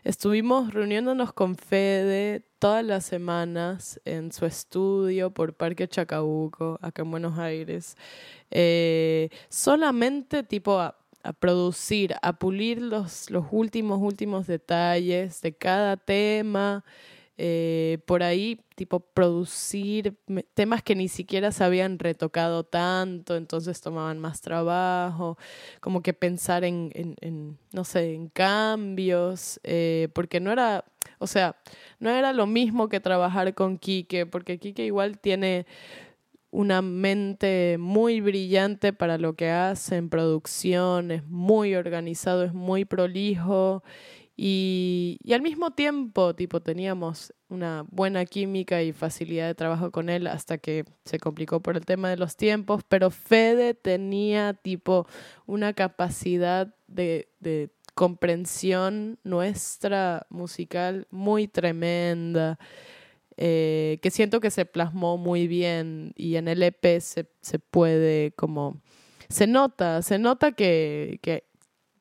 estuvimos 0.03 0.73
reuniéndonos 0.73 1.33
con 1.33 1.55
Fede 1.55 2.45
todas 2.59 2.83
las 2.83 3.05
semanas 3.05 3.99
en 4.05 4.31
su 4.31 4.45
estudio 4.45 5.31
por 5.31 5.53
Parque 5.53 5.87
Chacabuco, 5.87 6.79
acá 6.81 7.01
en 7.01 7.11
Buenos 7.11 7.37
Aires, 7.37 7.97
eh, 8.51 9.29
solamente 9.49 10.43
tipo 10.43 10.79
a, 10.79 10.97
producir, 11.39 12.15
a 12.21 12.33
pulir 12.33 12.81
los, 12.81 13.29
los 13.29 13.45
últimos, 13.51 13.99
últimos 14.01 14.47
detalles 14.47 15.41
de 15.41 15.53
cada 15.53 15.95
tema. 15.95 16.83
Eh, 17.37 17.97
por 18.05 18.21
ahí, 18.21 18.59
tipo, 18.75 18.99
producir 18.99 20.15
temas 20.53 20.83
que 20.83 20.95
ni 20.95 21.07
siquiera 21.07 21.51
se 21.51 21.63
habían 21.63 21.97
retocado 21.97 22.63
tanto, 22.63 23.35
entonces 23.35 23.81
tomaban 23.81 24.19
más 24.19 24.41
trabajo, 24.41 25.37
como 25.79 26.03
que 26.03 26.13
pensar 26.13 26.63
en, 26.63 27.57
no 27.71 27.83
sé, 27.83 28.13
en 28.13 28.29
cambios, 28.29 29.59
eh, 29.63 30.09
porque 30.13 30.39
no 30.39 30.51
era, 30.51 30.85
o 31.17 31.25
sea, 31.25 31.55
no 31.99 32.11
era 32.11 32.33
lo 32.33 32.45
mismo 32.45 32.87
que 32.87 32.99
trabajar 32.99 33.55
con 33.55 33.79
Quique, 33.79 34.27
porque 34.27 34.59
Quique 34.59 34.85
igual 34.85 35.17
tiene 35.17 35.65
una 36.51 36.83
mente 36.83 37.77
muy 37.79 38.21
brillante 38.21 38.93
para 38.93 39.17
lo 39.17 39.35
que 39.35 39.49
hace 39.49 39.95
en 39.95 40.09
producción, 40.09 41.09
es 41.09 41.25
muy 41.25 41.73
organizado, 41.73 42.43
es 42.43 42.53
muy 42.53 42.85
prolijo 42.85 43.83
y, 44.35 45.19
al 45.31 45.41
mismo 45.41 45.71
tiempo, 45.71 46.33
tipo, 46.35 46.59
teníamos 46.59 47.33
una 47.49 47.85
buena 47.91 48.25
química 48.25 48.81
y 48.81 48.91
facilidad 48.91 49.47
de 49.47 49.55
trabajo 49.55 49.91
con 49.91 50.09
él 50.09 50.25
hasta 50.25 50.57
que 50.57 50.85
se 51.05 51.19
complicó 51.19 51.59
por 51.61 51.77
el 51.77 51.85
tema 51.85 52.09
de 52.09 52.17
los 52.17 52.35
tiempos, 52.35 52.83
pero 52.87 53.11
Fede 53.11 53.75
tenía, 53.75 54.53
tipo, 54.55 55.07
una 55.45 55.73
capacidad 55.73 56.75
de, 56.87 57.29
de 57.39 57.69
comprensión 57.93 59.19
nuestra 59.23 60.25
musical 60.29 61.07
muy 61.11 61.47
tremenda, 61.47 62.57
eh, 63.37 63.99
que 64.01 64.09
siento 64.09 64.39
que 64.39 64.51
se 64.51 64.65
plasmó 64.65 65.17
muy 65.17 65.47
bien 65.47 66.13
y 66.15 66.37
en 66.37 66.47
el 66.47 66.63
EP 66.63 66.99
se, 66.99 67.29
se 67.41 67.59
puede 67.59 68.31
como... 68.31 68.81
Se 69.29 69.47
nota, 69.47 70.03
se 70.03 70.19
nota 70.19 70.51
que, 70.51 71.19
que 71.23 71.45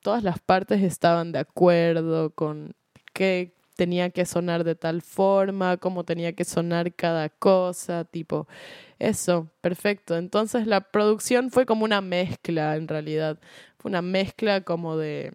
todas 0.02 0.22
las 0.22 0.40
partes 0.40 0.82
estaban 0.82 1.32
de 1.32 1.38
acuerdo 1.38 2.30
con 2.30 2.74
qué 3.14 3.54
tenía 3.76 4.10
que 4.10 4.26
sonar 4.26 4.64
de 4.64 4.74
tal 4.74 5.02
forma, 5.02 5.76
cómo 5.78 6.04
tenía 6.04 6.34
que 6.34 6.44
sonar 6.44 6.94
cada 6.94 7.28
cosa, 7.30 8.04
tipo, 8.04 8.46
eso, 8.98 9.48
perfecto. 9.60 10.16
Entonces 10.16 10.66
la 10.66 10.80
producción 10.90 11.50
fue 11.50 11.66
como 11.66 11.84
una 11.84 12.00
mezcla 12.00 12.76
en 12.76 12.88
realidad, 12.88 13.40
fue 13.78 13.90
una 13.90 14.02
mezcla 14.02 14.62
como 14.62 14.96
de, 14.96 15.32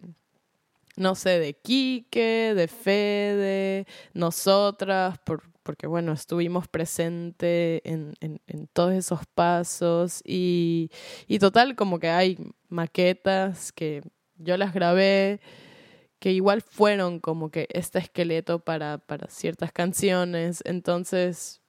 no 0.96 1.14
sé, 1.14 1.38
de 1.38 1.54
Quique, 1.54 2.54
de 2.54 2.68
Fede, 2.68 3.86
nosotras, 4.14 5.18
por, 5.24 5.42
porque 5.62 5.86
bueno, 5.86 6.12
estuvimos 6.12 6.68
presentes 6.68 7.82
en, 7.84 8.14
todos 8.72 8.94
esos 8.94 9.20
pasos 9.34 10.22
y 10.24 10.90
total 11.40 11.74
como 11.76 11.98
que 11.98 12.08
hay 12.08 12.38
maquetas 12.68 13.72
que 13.72 14.02
yo 14.38 14.56
las 14.56 14.72
grabé, 14.72 15.40
que 16.18 16.32
igual 16.32 16.62
fueron 16.62 17.20
como 17.20 17.50
que 17.50 17.68
este 17.70 17.98
esqueleto 17.98 18.58
para, 18.58 18.98
para 18.98 19.28
ciertas 19.28 19.72
canciones. 19.72 20.62
Entonces, 20.64 21.60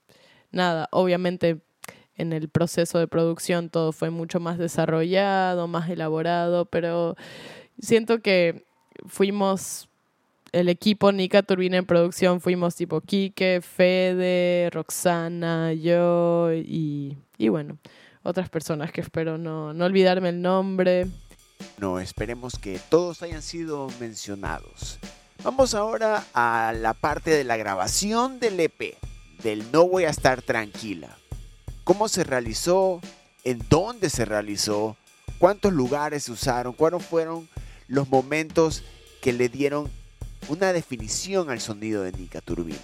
nada, 0.51 0.87
obviamente 0.91 1.59
en 2.15 2.33
el 2.33 2.49
proceso 2.49 2.99
de 2.99 3.07
producción 3.07 3.69
todo 3.69 3.91
fue 3.91 4.09
mucho 4.09 4.39
más 4.39 4.57
desarrollado, 4.57 5.67
más 5.67 5.89
elaborado, 5.89 6.65
pero 6.65 7.15
siento 7.79 8.21
que 8.21 8.65
fuimos 9.05 9.87
el 10.51 10.67
equipo 10.67 11.11
Nika 11.11 11.43
Turbina 11.43 11.77
en 11.77 11.85
producción, 11.85 12.41
fuimos 12.41 12.75
tipo 12.75 13.01
Quique, 13.01 13.61
Fede, 13.61 14.69
Roxana, 14.71 15.73
yo 15.73 16.51
y, 16.53 17.17
y 17.37 17.49
bueno, 17.49 17.77
otras 18.23 18.49
personas 18.49 18.91
que 18.91 19.01
espero 19.01 19.37
no, 19.37 19.73
no 19.73 19.85
olvidarme 19.85 20.29
el 20.29 20.41
nombre. 20.41 21.07
No, 21.79 21.99
esperemos 21.99 22.59
que 22.59 22.77
todos 22.89 23.21
hayan 23.21 23.41
sido 23.41 23.87
mencionados. 24.01 24.99
Vamos 25.43 25.73
ahora 25.73 26.25
a 26.33 26.73
la 26.75 26.93
parte 26.93 27.31
de 27.31 27.45
la 27.45 27.55
grabación 27.55 28.41
del 28.41 28.59
EP, 28.59 28.97
del 29.41 29.71
No 29.71 29.87
voy 29.87 30.03
a 30.03 30.09
estar 30.09 30.41
tranquila. 30.41 31.17
¿Cómo 31.85 32.09
se 32.09 32.25
realizó? 32.25 32.99
¿En 33.45 33.63
dónde 33.69 34.09
se 34.09 34.25
realizó? 34.25 34.97
¿Cuántos 35.37 35.71
lugares 35.71 36.23
se 36.23 36.33
usaron? 36.33 36.73
¿Cuáles 36.73 37.05
fueron 37.05 37.47
los 37.87 38.09
momentos 38.09 38.83
que 39.21 39.31
le 39.31 39.47
dieron 39.47 39.89
una 40.49 40.73
definición 40.73 41.49
al 41.49 41.61
sonido 41.61 42.03
de 42.03 42.11
Nika 42.11 42.41
Turbina? 42.41 42.77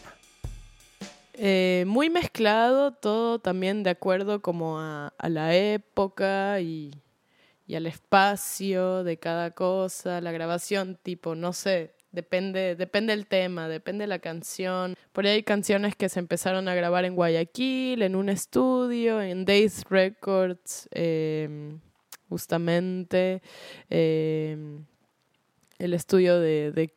Eh, 1.33 1.83
muy 1.85 2.09
mezclado, 2.09 2.91
todo 2.93 3.39
también 3.39 3.83
de 3.83 3.89
acuerdo 3.89 4.41
como 4.41 4.79
a 4.79 5.11
la 5.27 5.53
época 5.53 6.61
y, 6.61 6.93
y 7.67 7.75
al 7.75 7.87
espacio 7.87 9.03
de 9.03 9.17
cada 9.17 9.51
cosa, 9.51 10.21
la 10.21 10.31
grabación, 10.31 10.99
tipo, 11.01 11.35
no 11.35 11.51
sé, 11.51 11.95
depende, 12.11 12.75
depende 12.75 13.13
el 13.13 13.27
tema, 13.27 13.67
depende 13.67 14.07
la 14.07 14.19
canción. 14.19 14.95
Por 15.11 15.25
ahí 15.25 15.33
hay 15.33 15.43
canciones 15.43 15.95
que 15.95 16.09
se 16.09 16.19
empezaron 16.19 16.67
a 16.67 16.75
grabar 16.75 17.05
en 17.05 17.15
Guayaquil, 17.15 18.01
en 18.01 18.15
un 18.15 18.29
estudio, 18.29 19.21
en 19.21 19.45
Days 19.45 19.83
Records, 19.89 20.87
em, 20.91 21.79
justamente. 22.29 23.41
Em, 23.89 24.85
el 25.79 25.93
estudio 25.93 26.39
de, 26.39 26.71
de, 26.71 26.93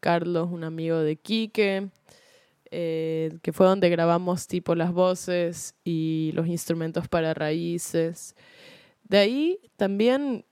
Carlos, 0.00 0.48
un 0.50 0.64
amigo 0.64 0.98
de 0.98 1.16
Quique. 1.16 1.88
Eh, 2.72 3.38
que 3.42 3.52
fue 3.52 3.66
donde 3.66 3.88
grabamos 3.88 4.48
tipo 4.48 4.74
las 4.74 4.92
voces 4.92 5.76
y 5.84 6.32
los 6.34 6.48
instrumentos 6.48 7.06
para 7.06 7.32
raíces. 7.32 8.34
De 9.08 9.18
ahí 9.18 9.60
también, 9.76 10.44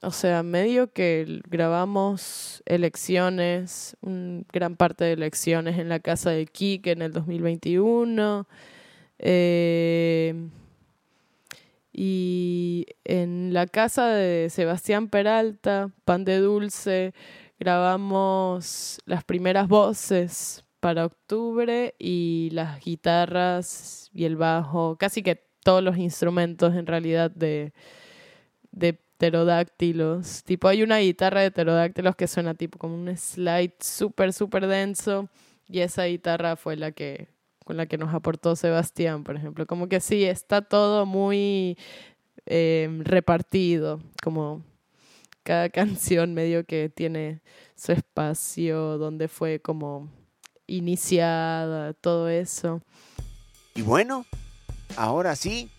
o 0.00 0.10
sea, 0.10 0.42
medio 0.42 0.92
que 0.92 1.42
grabamos 1.48 2.62
elecciones, 2.64 3.96
gran 4.00 4.76
parte 4.76 5.04
de 5.04 5.12
elecciones 5.12 5.78
en 5.78 5.88
la 5.90 6.00
casa 6.00 6.30
de 6.30 6.46
Kike 6.46 6.92
en 6.92 7.02
el 7.02 7.12
2021. 7.12 8.48
Eh, 9.18 10.48
y 11.92 12.86
en 13.04 13.52
la 13.52 13.66
casa 13.66 14.08
de 14.08 14.48
Sebastián 14.48 15.08
Peralta, 15.08 15.90
Pan 16.06 16.24
de 16.24 16.38
Dulce, 16.38 17.12
grabamos 17.60 19.00
las 19.04 19.22
primeras 19.24 19.68
voces 19.68 20.64
para 20.80 21.04
octubre 21.04 21.94
y 21.98 22.48
las 22.52 22.82
guitarras 22.82 24.10
y 24.14 24.24
el 24.24 24.36
bajo, 24.36 24.96
casi 24.96 25.22
que 25.22 25.51
todos 25.62 25.82
los 25.82 25.96
instrumentos 25.96 26.74
en 26.74 26.86
realidad 26.86 27.30
de, 27.30 27.72
de 28.70 28.94
pterodáctilos. 28.94 30.42
Tipo, 30.44 30.68
hay 30.68 30.82
una 30.82 30.98
guitarra 30.98 31.42
de 31.42 31.50
pterodáctilos 31.50 32.16
que 32.16 32.26
suena 32.26 32.54
tipo 32.54 32.78
como 32.78 32.94
un 32.94 33.16
slide 33.16 33.74
súper, 33.80 34.32
súper 34.32 34.66
denso. 34.66 35.28
Y 35.68 35.80
esa 35.80 36.04
guitarra 36.04 36.56
fue 36.56 36.76
la 36.76 36.92
que 36.92 37.28
con 37.64 37.76
la 37.76 37.86
que 37.86 37.98
nos 37.98 38.12
aportó 38.12 38.56
Sebastián, 38.56 39.24
por 39.24 39.36
ejemplo. 39.36 39.66
Como 39.66 39.88
que 39.88 40.00
sí, 40.00 40.24
está 40.24 40.62
todo 40.62 41.06
muy 41.06 41.78
eh, 42.46 42.88
repartido, 43.04 44.00
como 44.22 44.62
cada 45.42 45.68
canción 45.70 46.34
medio 46.34 46.64
que 46.64 46.88
tiene 46.88 47.40
su 47.76 47.92
espacio, 47.92 48.98
donde 48.98 49.28
fue 49.28 49.60
como 49.60 50.10
iniciada, 50.66 51.92
todo 51.94 52.28
eso. 52.28 52.82
Y 53.74 53.82
bueno, 53.82 54.26
ahora 54.96 55.36
sí, 55.36 55.70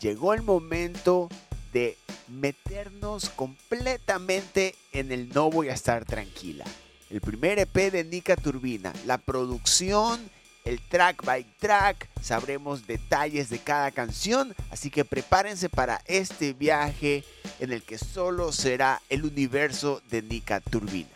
llegó 0.00 0.34
el 0.34 0.42
momento 0.42 1.28
de 1.72 1.96
meternos 2.28 3.30
completamente 3.30 4.74
en 4.92 5.12
el 5.12 5.28
No 5.30 5.50
Voy 5.50 5.68
a 5.68 5.74
Estar 5.74 6.04
Tranquila. 6.04 6.64
El 7.10 7.20
primer 7.20 7.58
EP 7.58 7.74
de 7.90 8.04
Nika 8.04 8.36
Turbina, 8.36 8.92
la 9.06 9.18
producción 9.18 10.30
el 10.68 10.80
track 10.80 11.24
by 11.24 11.46
track, 11.58 12.10
sabremos 12.20 12.86
detalles 12.86 13.48
de 13.48 13.58
cada 13.58 13.90
canción, 13.90 14.54
así 14.70 14.90
que 14.90 15.02
prepárense 15.06 15.70
para 15.70 16.02
este 16.04 16.52
viaje 16.52 17.24
en 17.58 17.72
el 17.72 17.82
que 17.82 17.96
solo 17.96 18.52
será 18.52 19.00
el 19.08 19.24
universo 19.24 20.02
de 20.10 20.20
Nika 20.20 20.60
Turbina. 20.60 21.08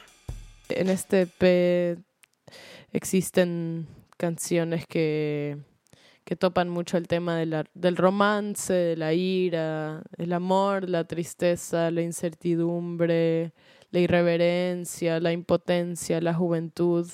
En 0.71 0.89
este 0.89 1.29
EP 1.29 1.99
existen 2.95 3.87
canciones 4.17 4.87
que, 4.87 5.59
que 6.25 6.37
topan 6.37 6.69
mucho 6.69 6.97
el 6.97 7.09
tema 7.09 7.37
del 7.37 7.97
romance, 7.97 8.73
de 8.73 8.97
la 8.97 9.13
ira, 9.13 10.03
el 10.19 10.33
amor, 10.33 10.89
la 10.89 11.05
tristeza, 11.05 11.91
la 11.91 12.03
incertidumbre, 12.03 13.53
la 13.91 14.01
irreverencia, 14.01 15.21
la 15.21 15.33
impotencia, 15.33 16.21
la 16.21 16.35
juventud. 16.35 17.07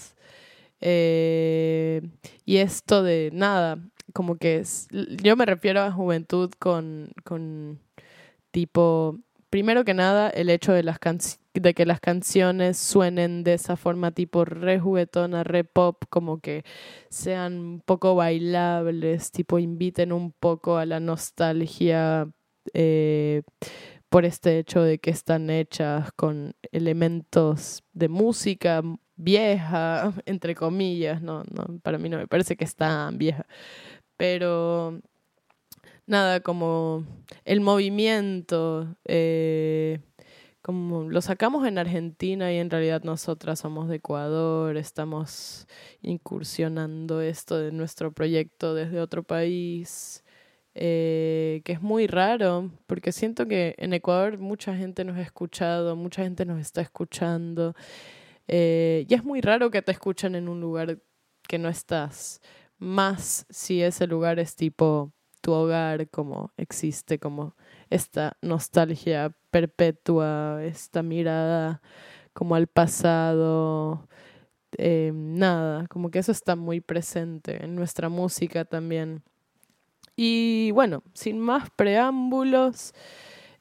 Eh, 0.81 2.03
y 2.44 2.59
esto 2.59 3.03
de 3.03 3.31
nada, 3.33 3.79
como 4.12 4.37
que 4.37 4.59
es, 4.59 4.88
yo 4.90 5.37
me 5.37 5.47
refiero 5.47 5.81
a 5.81 5.92
juventud 5.92 6.51
con, 6.59 7.12
con 7.25 7.81
tipo, 8.51 9.18
primero 9.51 9.85
que 9.85 9.95
nada, 9.95 10.31
el 10.31 10.51
hecho 10.51 10.73
de, 10.73 10.83
las 10.83 10.99
de 11.55 11.75
que 11.75 11.87
las 11.87 12.01
canciones 12.01 12.79
suenen 12.79 13.45
de 13.45 13.55
esa 13.55 13.77
forma 13.77 14.11
tipo 14.13 14.45
re 14.45 14.79
juguetona, 14.79 15.45
re 15.45 15.65
pop, 15.65 16.05
como 16.11 16.41
que 16.41 16.65
sean 17.11 17.59
un 17.59 17.81
poco 17.81 18.15
bailables, 18.15 19.33
tipo 19.33 19.59
inviten 19.59 20.13
un 20.13 20.33
poco 20.33 20.77
a 20.77 20.87
la 20.87 21.01
nostalgia. 21.01 22.29
Eh, 22.75 23.43
por 24.09 24.25
este 24.25 24.59
hecho 24.59 24.83
de 24.83 24.99
que 24.99 25.11
están 25.11 25.51
hechas 25.51 26.13
con 26.13 26.55
elementos 26.73 27.83
de 27.93 28.09
música 28.09 28.83
vieja, 29.17 30.13
entre 30.27 30.55
comillas, 30.55 31.23
no, 31.23 31.45
no, 31.51 31.79
para 31.83 31.99
mí 31.99 32.09
no 32.09 32.19
me 32.19 32.27
parece 32.27 32.57
que 32.57 32.65
es 32.65 32.75
tan 32.77 33.19
vieja, 33.19 33.47
pero 34.17 35.01
nada, 36.09 36.40
como 36.40 37.05
el 37.44 37.61
movimiento, 37.61 38.97
eh, 39.05 40.01
como 40.62 41.09
lo 41.11 41.21
sacamos 41.21 41.66
en 41.66 41.79
Argentina 41.79 42.53
y 42.53 42.57
en 42.59 42.71
realidad 42.71 43.03
nosotras 43.05 43.61
somos 43.61 43.88
de 43.88 43.97
Ecuador, 43.97 44.77
estamos 44.77 45.66
incursionando 46.03 47.21
esto 47.21 47.59
de 47.59 47.73
nuestro 47.73 48.12
proyecto 48.12 48.75
desde 48.75 49.01
otro 49.01 49.23
país. 49.23 50.25
Eh, 50.81 51.62
que 51.64 51.73
es 51.73 51.83
muy 51.83 52.07
raro, 52.07 52.71
porque 52.87 53.11
siento 53.11 53.49
que 53.49 53.75
en 53.79 53.92
Ecuador 53.94 54.38
mucha 54.38 54.77
gente 54.77 55.05
nos 55.05 55.16
ha 55.16 55.23
escuchado, 55.23 55.97
mucha 55.97 56.23
gente 56.23 56.44
nos 56.44 56.61
está 56.61 56.81
escuchando, 56.83 57.75
eh, 58.47 59.05
y 59.09 59.14
es 59.14 59.25
muy 59.25 59.40
raro 59.40 59.71
que 59.73 59.83
te 59.83 59.90
escuchen 59.92 60.37
en 60.37 60.49
un 60.49 60.61
lugar 60.61 61.01
que 61.49 61.59
no 61.59 61.68
estás, 61.68 62.40
más 62.79 63.44
si 63.51 63.83
ese 63.83 64.07
lugar 64.07 64.38
es 64.38 64.55
tipo 64.55 65.12
tu 65.49 65.55
hogar, 65.55 66.11
como 66.11 66.53
existe, 66.59 67.19
como 67.19 67.57
esta 67.89 68.37
nostalgia 68.43 69.35
perpetua, 69.51 70.63
esta 70.63 71.03
mirada 71.03 71.81
como 72.35 72.55
al 72.55 72.67
pasado, 72.67 74.07
eh, 74.77 75.11
nada, 75.15 75.87
como 75.87 76.11
que 76.11 76.19
eso 76.19 76.33
está 76.33 76.55
muy 76.55 76.83
presente 76.83 77.65
en 77.65 77.75
nuestra 77.77 78.11
música 78.11 78.67
también. 78.67 79.23
Y 80.17 80.71
bueno, 80.73 81.03
sin 81.15 81.41
más 81.41 81.71
preámbulos, 81.71 82.93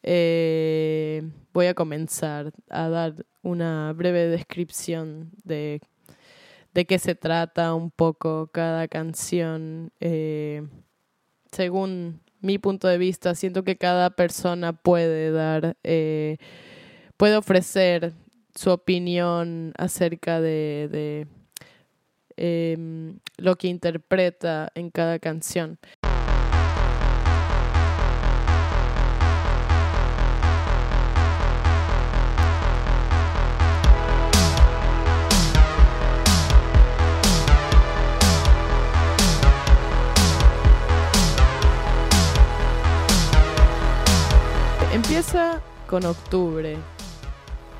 eh, 0.04 1.23
voy 1.54 1.67
a 1.67 1.73
comenzar 1.73 2.52
a 2.69 2.89
dar 2.89 3.26
una 3.43 3.93
breve 3.93 4.28
descripción 4.28 5.32
de, 5.45 5.80
de 6.73 6.86
qué 6.86 7.00
se 7.00 7.15
trata 7.15 7.73
un 7.73 7.91
poco 7.91 8.47
cada 8.52 8.89
canción. 8.89 9.93
Eh, 10.02 10.67
según 11.58 12.22
mi 12.39 12.60
punto 12.60 12.88
de 12.88 13.00
vista, 13.00 13.34
siento 13.34 13.63
que 13.63 13.78
cada 13.78 14.12
persona 14.12 14.74
puede 14.74 15.32
dar, 15.32 15.76
eh, 15.84 16.38
puede 17.17 17.36
ofrecer 17.36 18.13
su 18.54 18.70
opinión 18.70 19.74
acerca 19.76 20.39
de, 20.39 21.26
em, 22.36 23.17
lo 23.38 23.56
que 23.56 23.70
interpreta 23.70 24.72
en 24.76 24.91
cada 24.91 25.17
canción. 25.17 25.80
Empieza 45.17 45.63
con 45.89 46.06
Octubre, 46.06 46.77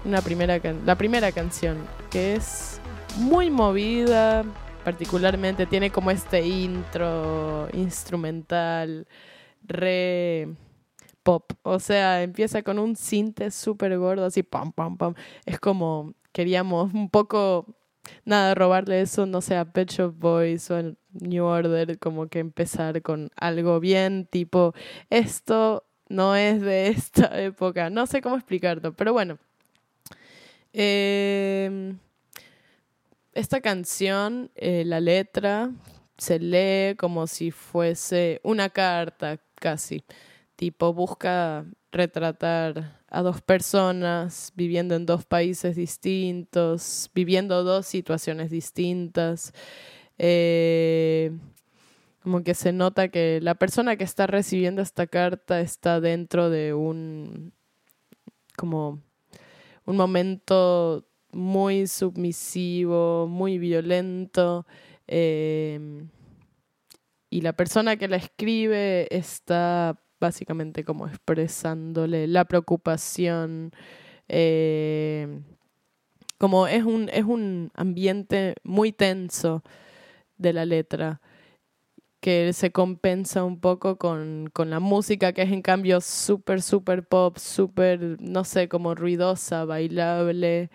una 0.06 0.24
primera 0.24 0.60
la 0.84 0.96
primera 0.96 1.32
canción, 1.32 1.78
que 2.10 2.34
es 2.34 2.82
muy 3.18 3.52
movida, 3.52 4.44
particularmente 4.84 5.68
tiene 5.68 5.92
como 5.92 6.10
este 6.10 6.48
intro 6.48 7.68
instrumental, 7.74 9.08
re 9.62 10.48
pop. 11.22 11.54
O 11.62 11.80
sea, 11.80 12.24
empieza 12.24 12.64
con 12.64 12.80
un 12.80 12.96
sinte 12.96 13.52
súper 13.52 13.96
gordo, 14.00 14.26
así 14.26 14.42
pam, 14.42 14.72
pam, 14.72 14.98
pam. 14.98 15.14
Es 15.46 15.60
como 15.60 16.16
queríamos 16.32 16.92
un 16.92 17.08
poco, 17.08 17.68
nada, 18.26 18.56
robarle 18.56 19.02
eso, 19.02 19.28
no 19.28 19.42
sé, 19.42 19.58
a 19.58 19.72
Pet 19.74 19.92
Shop 19.92 20.16
Boys 20.18 20.72
o 20.72 20.78
a 20.78 20.84
New 21.12 21.46
Order, 21.46 22.00
como 22.00 22.30
que 22.30 22.40
empezar 22.40 23.04
con 23.04 23.30
algo 23.36 23.80
bien, 23.80 24.26
tipo, 24.26 24.74
esto 25.12 25.87
no 26.10 26.36
es 26.36 26.62
de 26.62 26.88
esta 26.90 27.40
época. 27.42 27.90
No 27.90 28.06
sé 28.08 28.22
cómo 28.22 28.36
explicarlo, 28.36 28.94
pero 28.94 29.14
bueno. 29.14 29.38
Em, 30.74 31.98
esta 33.34 33.62
canción, 33.62 34.52
eh, 34.56 34.84
la 34.86 35.00
letra, 35.00 35.72
se 36.18 36.40
lee 36.40 36.96
como 36.98 37.28
si 37.28 37.52
fuese 37.52 38.42
una 38.44 38.70
carta 38.70 39.40
casi. 39.56 40.04
Tipo, 40.56 40.94
busca 40.94 41.66
retratar 41.92 43.02
a 43.10 43.22
dos 43.22 43.42
personas 43.42 44.52
viviendo 44.56 44.96
en 44.96 45.06
dos 45.06 45.26
países 45.26 45.76
distintos, 45.76 47.10
viviendo 47.14 47.64
dos 47.64 47.86
situaciones 47.86 48.50
distintas. 48.50 49.54
Eh, 50.18 51.32
como 52.28 52.44
que 52.44 52.56
se 52.56 52.74
nota 52.74 53.08
que 53.08 53.40
la 53.42 53.56
persona 53.56 53.96
que 53.96 54.04
está 54.04 54.28
recibiendo 54.28 54.82
esta 54.82 55.08
carta 55.08 55.62
está 55.62 56.02
dentro 56.02 56.50
de 56.50 56.74
un 56.74 57.54
como 58.58 59.02
un 59.86 59.96
momento 59.96 61.08
muy 61.32 61.88
submisivo, 61.88 63.28
muy 63.28 63.58
violento, 63.58 64.68
em, 65.08 66.10
y 67.30 67.40
la 67.40 67.54
persona 67.54 67.96
que 67.96 68.10
la 68.10 68.18
escribe 68.18 69.08
está 69.10 69.98
básicamente 70.20 70.84
como 70.84 71.08
expresándole 71.08 72.28
la 72.28 72.44
preocupación, 72.44 73.72
em, 74.28 75.46
como 76.38 76.68
es 76.68 76.84
un, 76.84 77.08
es 77.08 77.24
un 77.24 77.72
ambiente 77.74 78.56
muy 78.66 78.92
tenso 78.92 79.64
de 80.38 80.52
la 80.52 80.66
letra 80.66 81.22
que 82.28 82.52
se 82.52 82.74
compensa 82.74 83.46
un 83.46 83.58
poco 83.58 83.98
con, 83.98 84.50
con 84.52 84.70
la 84.70 84.82
música 84.82 85.32
que 85.32 85.44
es 85.44 85.52
en 85.54 85.62
cambio 85.62 86.02
súper, 86.02 86.62
súper 86.62 87.08
pop, 87.08 87.38
súper, 87.38 88.18
no 88.20 88.44
sé, 88.44 88.68
como 88.68 88.96
ruidosa, 88.96 89.64
bailable. 89.64 90.70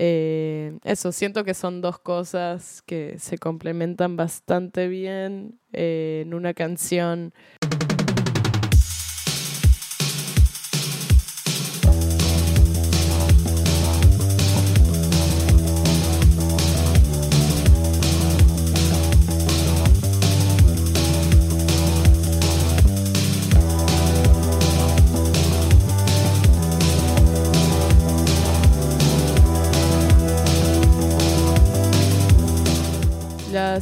Eh, 0.00 0.76
eso, 0.82 1.12
siento 1.12 1.44
que 1.44 1.54
son 1.54 1.82
dos 1.82 2.00
cosas 2.00 2.82
que 2.82 3.16
se 3.20 3.38
complementan 3.38 4.16
bastante 4.16 4.88
bien 4.88 5.60
eh, 5.72 6.24
en 6.26 6.34
una 6.34 6.52
canción. 6.52 7.32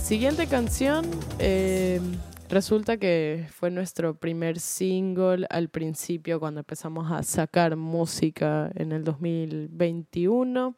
Siguiente 0.07 0.47
canción 0.47 1.05
eh, 1.41 2.01
resulta 2.49 2.97
que 2.97 3.49
fue 3.51 3.73
nuestro 3.73 4.15
primer 4.15 4.61
single 4.61 5.49
al 5.51 5.69
principio 5.69 6.39
cuando 6.39 6.61
empezamos 6.61 7.11
a 7.11 7.25
sacar 7.25 7.75
música 7.75 8.71
en 8.77 8.93
el 8.93 9.03
2021. 9.03 10.77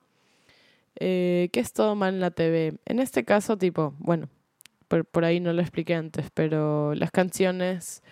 Eh, 0.96 1.50
que 1.52 1.60
es 1.60 1.74
todo 1.74 1.94
mal 1.94 2.14
en 2.14 2.20
la 2.20 2.30
TV. 2.30 2.78
En 2.86 3.00
este 3.00 3.22
caso, 3.24 3.58
tipo, 3.58 3.94
bueno, 3.98 4.30
por, 4.88 5.04
por 5.04 5.26
ahí 5.26 5.40
no 5.40 5.52
lo 5.52 5.60
expliqué 5.60 5.94
antes, 5.94 6.30
pero 6.32 6.94
las 6.94 7.10
canciones 7.10 8.02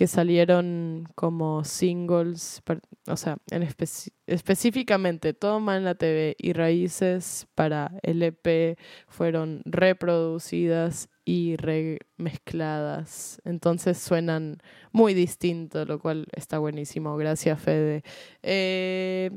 que 0.00 0.06
salieron 0.06 1.06
como 1.14 1.62
singles, 1.62 2.62
o 3.06 3.16
sea, 3.18 3.36
en 3.50 3.62
específicamente 4.26 5.34
Toma 5.34 5.76
en 5.76 5.84
la 5.84 5.94
TV 5.94 6.36
y 6.38 6.54
Raíces 6.54 7.46
para 7.54 7.92
el 8.00 8.22
EP 8.22 8.78
fueron 9.08 9.60
reproducidas 9.66 11.10
y 11.26 11.56
remezcladas. 11.56 13.42
Entonces 13.44 13.98
suenan 13.98 14.62
muy 14.90 15.12
distinto, 15.12 15.84
lo 15.84 15.98
cual 15.98 16.28
está 16.32 16.58
buenísimo. 16.58 17.14
Gracias, 17.18 17.60
Fede. 17.60 18.02
Eh, 18.42 19.30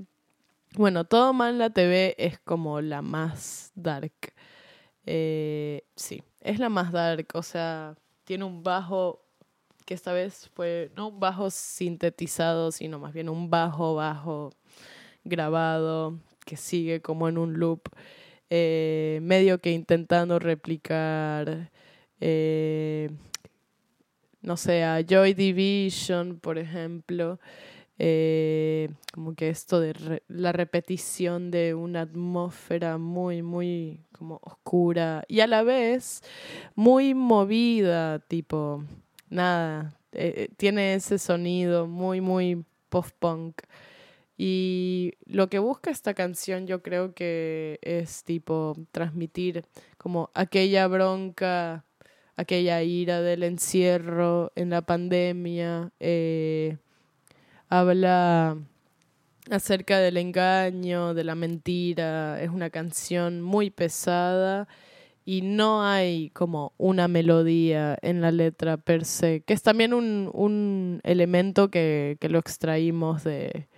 bueno, 0.78 1.04
Toma 1.04 1.50
en 1.50 1.58
la 1.58 1.72
TV 1.72 2.16
es 2.18 2.40
como 2.40 2.80
la 2.80 3.02
más 3.02 3.74
dark. 3.76 4.14
Eh, 5.06 5.84
sí, 5.98 6.24
es 6.40 6.58
la 6.58 6.70
más 6.70 6.94
dark, 6.94 7.28
o 7.34 7.44
sea, 7.44 7.96
tiene 8.24 8.46
un 8.46 8.64
bajo 8.64 9.23
que 9.86 9.94
esta 9.94 10.14
vez 10.14 10.50
fue 10.54 10.92
no 10.96 11.10
un 11.10 11.20
bajo 11.20 11.50
sintetizado, 11.50 12.72
sino 12.72 13.00
más 13.00 13.14
bien 13.14 13.30
un 13.30 13.50
bajo 13.50 13.96
bajo 13.96 14.52
grabado 15.24 16.20
que 16.46 16.58
sigue 16.58 17.02
como 17.02 17.28
en 17.30 17.38
un 17.38 17.60
loop, 17.60 17.82
eh, 18.50 19.20
medio 19.22 19.60
que 19.60 19.72
intentando 19.72 20.40
replicar, 20.40 21.72
eh, 22.20 23.10
no 24.42 24.58
sé, 24.58 24.84
a 24.84 25.02
Joy 25.02 25.34
Division, 25.34 26.40
por 26.40 26.58
ejemplo, 26.58 27.40
eh, 28.00 28.90
como 29.14 29.36
que 29.36 29.50
esto 29.50 29.80
de 29.80 30.22
la 30.28 30.52
repetición 30.52 31.52
de 31.52 31.74
una 31.74 32.02
atmósfera 32.02 32.98
muy, 32.98 33.42
muy 33.44 34.02
como 34.12 34.40
oscura 34.44 35.24
y 35.28 35.42
a 35.42 35.48
la 35.48 35.64
vez 35.64 36.24
muy 36.76 37.14
movida, 37.14 38.20
tipo 38.20 38.84
nada, 39.30 39.98
eh, 40.12 40.34
eh, 40.38 40.50
tiene 40.58 40.96
ese 40.96 41.18
sonido 41.18 41.88
muy, 41.88 42.22
muy 42.22 42.66
post-punk. 42.90 43.62
Y 44.38 45.14
lo 45.26 45.48
que 45.50 45.60
busca 45.60 45.92
esta 45.92 46.14
canción 46.14 46.68
yo 46.68 46.82
creo 46.82 47.14
que 47.14 47.80
es 47.82 48.24
tipo 48.24 48.76
transmitir 48.92 49.66
como 49.98 50.32
aquella 50.34 50.88
bronca, 50.88 51.86
aquella 52.36 52.82
ira 52.84 53.22
del 53.22 53.44
encierro 53.44 54.52
en 54.56 54.70
la 54.70 54.82
pandemia. 54.82 55.92
Eh, 56.00 56.78
habla 57.70 58.58
acerca 59.52 60.00
del 60.00 60.18
engaño, 60.18 61.14
de 61.14 61.24
la 61.24 61.36
mentira. 61.36 62.42
Es 62.42 62.50
una 62.50 62.70
canción 62.70 63.42
muy 63.42 63.70
pesada 63.70 64.68
y 65.26 65.42
no 65.42 65.84
hay 65.84 66.30
como 66.32 66.74
una 66.78 67.08
melodía 67.08 67.98
en 68.02 68.22
la 68.22 68.32
letra 68.32 68.78
per 68.78 69.06
se, 69.06 69.44
que 69.44 69.54
es 69.54 69.64
también 69.64 69.94
un, 69.94 70.30
un 70.34 71.02
elemento 71.04 71.70
que, 71.70 72.18
que, 72.20 72.30
lo 72.30 72.40
extraímos 72.40 73.24
de 73.24 73.70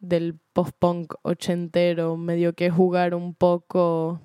del 0.00 0.38
post-punk 0.52 1.14
ochentero, 1.22 2.16
medio 2.16 2.54
que 2.54 2.70
jugar 2.70 3.14
un 3.14 3.34
poco 3.34 4.20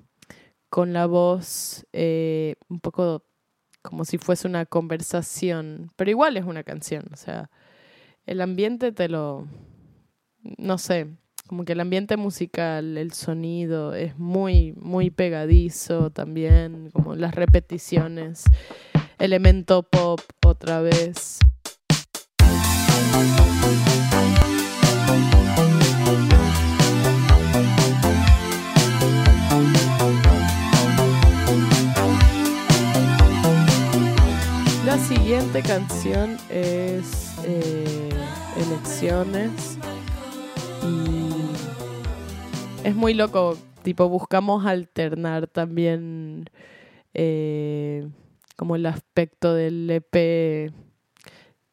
con 0.70 0.94
la 0.94 1.06
voz, 1.08 1.86
eh, 1.94 2.56
un 2.70 2.80
poco 2.80 3.26
como 3.82 4.06
si 4.06 4.18
fuese 4.18 4.48
una 4.48 4.66
conversación, 4.66 5.92
pero 5.96 6.10
igual 6.12 6.38
es 6.38 6.46
una 6.46 6.64
canción, 6.64 7.06
o 7.14 7.18
sea, 7.18 7.50
el 8.26 8.42
ambiente 8.42 8.92
te 8.92 9.10
lo, 9.10 9.48
no 10.58 10.78
sé, 10.78 11.18
como 11.48 11.66
que 11.66 11.74
el 11.74 11.80
ambiente 11.80 12.18
musical, 12.18 12.98
el 12.98 13.14
sonido 13.14 13.94
es 13.94 14.18
muy, 14.18 14.74
muy 14.78 15.10
pegadizo 15.10 16.10
también, 16.10 16.90
como 16.92 17.16
las 17.16 17.36
repeticiones, 17.36 18.46
elemento 19.20 19.84
pop 19.84 20.20
otra 20.46 20.82
vez. 20.82 21.40
La 34.86 34.98
siguiente 34.98 35.62
canción 35.64 36.38
es 36.50 37.34
eh, 37.46 38.10
Elecciones 38.56 39.80
y 40.84 41.23
es 42.84 42.96
muy 42.96 43.14
loco, 43.14 43.58
tipo 43.82 44.10
buscamos 44.10 44.66
alternar 44.66 45.48
también 45.48 46.50
eh, 47.14 48.08
como 48.58 48.76
el 48.76 48.86
aspecto 48.86 49.54
del 49.54 49.90
EP 49.90 50.74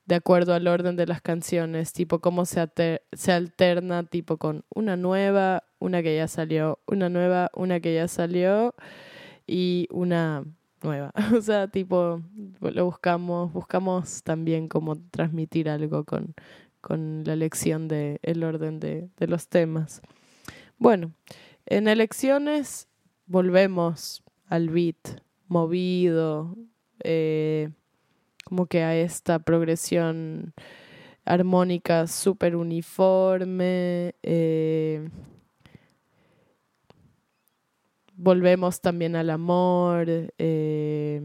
de 0.06 0.14
acuerdo 0.14 0.54
al 0.54 0.66
orden 0.66 0.96
de 0.96 1.06
las 1.06 1.20
canciones, 1.20 1.92
tipo 1.92 2.20
cómo 2.20 2.44
se, 2.44 2.68
se 3.12 3.32
alterna 3.32 4.04
tipo 4.04 4.38
con 4.38 4.64
una 4.74 4.96
nueva, 4.96 5.64
una 5.78 6.02
que 6.02 6.16
ya 6.16 6.26
salió, 6.28 6.80
una 6.86 7.08
nueva, 7.08 7.50
una 7.54 7.80
que 7.80 7.94
ya 7.94 8.08
salió 8.08 8.74
y 9.46 9.86
una 9.90 10.44
nueva. 10.82 11.12
O 11.36 11.40
sea, 11.40 11.68
tipo, 11.68 12.22
lo 12.60 12.84
buscamos, 12.84 13.52
buscamos 13.52 14.22
también 14.22 14.68
como 14.68 14.96
transmitir 15.10 15.68
algo 15.68 16.04
con, 16.04 16.34
con 16.80 17.22
la 17.24 17.32
elección 17.34 17.88
del 17.88 18.18
el 18.22 18.42
orden 18.42 18.80
de, 18.80 19.10
de 19.16 19.26
los 19.28 19.48
temas. 19.48 20.02
Bueno, 20.80 21.12
en 21.66 21.88
elecciones 21.88 22.88
volvemos 23.26 24.24
al 24.46 24.70
beat 24.70 25.20
movido, 25.46 26.56
eh, 27.04 27.68
como 28.46 28.64
que 28.64 28.82
a 28.82 28.96
esta 28.96 29.40
progresión 29.40 30.54
armónica 31.26 32.06
súper 32.06 32.56
uniforme. 32.56 34.14
Eh, 34.22 35.06
volvemos 38.14 38.80
también 38.80 39.16
al 39.16 39.28
amor. 39.28 40.06
Eh, 40.38 41.20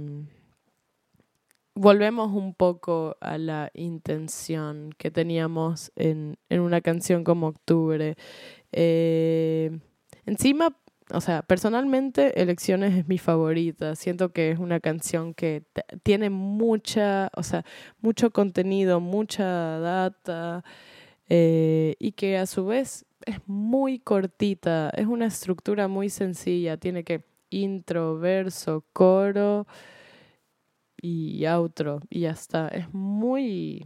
volvemos 1.75 2.33
un 2.33 2.53
poco 2.53 3.15
a 3.21 3.37
la 3.37 3.71
intención 3.73 4.93
que 4.97 5.11
teníamos 5.11 5.93
en, 5.95 6.37
en 6.49 6.59
una 6.59 6.81
canción 6.81 7.23
como 7.23 7.47
Octubre. 7.47 8.17
Eh, 8.77 9.79
encima, 10.25 10.77
o 11.13 11.21
sea, 11.21 11.43
personalmente 11.43 12.41
Elecciones 12.41 12.93
es 12.93 13.07
mi 13.07 13.17
favorita. 13.17 13.95
Siento 13.95 14.33
que 14.33 14.51
es 14.51 14.59
una 14.59 14.81
canción 14.81 15.33
que 15.33 15.63
tiene 16.03 16.29
mucha, 16.29 17.31
o 17.35 17.41
sea, 17.41 17.63
mucho 18.01 18.31
contenido, 18.31 18.99
mucha 18.99 19.79
data 19.79 20.65
eh, 21.29 21.95
y 21.99 22.11
que 22.11 22.38
a 22.38 22.45
su 22.45 22.65
vez 22.65 23.05
es 23.25 23.39
muy 23.47 23.99
cortita. 23.99 24.89
Es 24.89 25.07
una 25.07 25.27
estructura 25.27 25.88
muy 25.88 26.09
sencilla. 26.09 26.75
Tiene 26.75 27.05
que 27.05 27.23
intro, 27.49 28.19
verso, 28.19 28.83
coro 28.91 29.67
y 31.01 31.45
outro 31.45 32.01
y 32.09 32.21
ya 32.21 32.31
está. 32.31 32.67
Es 32.67 32.93
muy, 32.93 33.85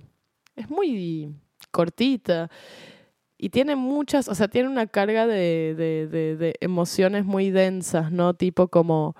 es 0.56 0.68
muy 0.72 1.36
cortita 1.72 2.50
y 3.40 3.50
tiene 3.50 3.78
muchas, 3.78 4.28
o 4.28 4.36
sea, 4.36 4.50
tiene 4.50 4.68
una 4.68 4.86
carga 4.86 5.26
de, 5.26 5.74
de, 5.78 6.56
emociones 6.60 7.24
muy 7.24 7.52
densas, 7.52 8.12
¿no? 8.12 8.34
Tipo 8.34 8.68
como 8.68 9.16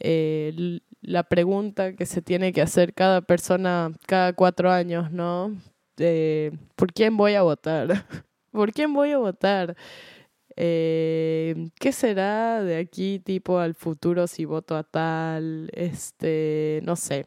eh, 0.00 0.80
la 1.02 1.24
pregunta 1.24 1.94
que 1.94 2.06
se 2.06 2.22
tiene 2.22 2.52
que 2.54 2.62
hacer 2.62 2.94
cada 2.94 3.20
persona 3.20 3.92
cada 4.06 4.32
cuatro 4.32 4.70
años, 4.70 5.12
¿no? 5.12 5.54
¿Por 6.76 6.92
quién 6.94 7.16
voy 7.18 7.34
a 7.34 7.42
votar? 7.42 7.88
¿Por 8.52 8.72
quién 8.72 8.94
voy 8.94 9.12
a 9.12 9.18
votar? 9.18 9.76
Eh, 10.56 11.68
¿Qué 11.78 11.92
será 11.92 12.62
de 12.64 12.78
aquí 12.78 13.18
tipo 13.18 13.58
al 13.58 13.74
futuro 13.74 14.26
si 14.26 14.46
voto 14.46 14.76
a 14.76 14.82
tal? 14.82 15.70
Este, 15.74 16.80
no 16.84 16.96
sé. 16.96 17.26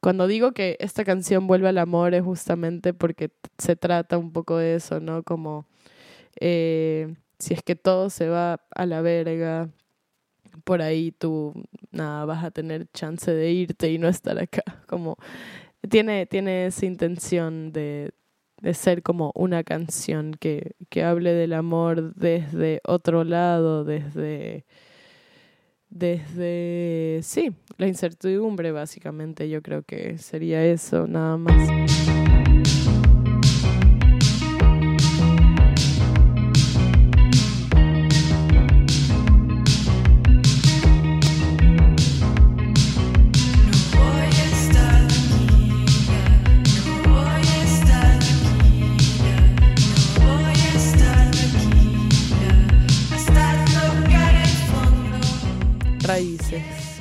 Cuando 0.00 0.26
digo 0.26 0.52
que 0.52 0.76
esta 0.80 1.04
canción 1.04 1.46
vuelve 1.46 1.68
al 1.68 1.78
amor 1.78 2.14
es 2.14 2.22
justamente 2.22 2.94
porque 2.94 3.30
se 3.58 3.76
trata 3.76 4.18
un 4.18 4.32
poco 4.32 4.56
de 4.58 4.76
eso, 4.76 5.00
¿no? 5.00 5.22
Como 5.22 5.66
eh, 6.40 7.14
si 7.38 7.54
es 7.54 7.62
que 7.62 7.76
todo 7.76 8.10
se 8.10 8.28
va 8.28 8.60
a 8.74 8.86
la 8.86 9.00
verga, 9.00 9.70
por 10.64 10.82
ahí 10.82 11.12
tú 11.12 11.54
nada 11.90 12.24
vas 12.24 12.44
a 12.44 12.50
tener 12.50 12.88
chance 12.92 13.30
de 13.32 13.50
irte 13.50 13.90
y 13.90 13.98
no 13.98 14.08
estar 14.08 14.38
acá. 14.38 14.62
Como 14.86 15.16
tiene, 15.88 16.26
tiene 16.26 16.66
esa 16.66 16.86
intención 16.86 17.72
de, 17.72 18.12
de 18.60 18.74
ser 18.74 19.02
como 19.02 19.32
una 19.34 19.64
canción 19.64 20.32
que, 20.32 20.72
que 20.88 21.04
hable 21.04 21.32
del 21.32 21.52
amor 21.52 22.14
desde 22.14 22.80
otro 22.84 23.24
lado, 23.24 23.84
desde, 23.84 24.66
desde, 25.90 27.20
sí, 27.22 27.52
la 27.76 27.86
incertidumbre 27.86 28.72
básicamente, 28.72 29.48
yo 29.48 29.62
creo 29.62 29.82
que 29.82 30.18
sería 30.18 30.64
eso 30.64 31.06
nada 31.06 31.36
más. 31.36 32.07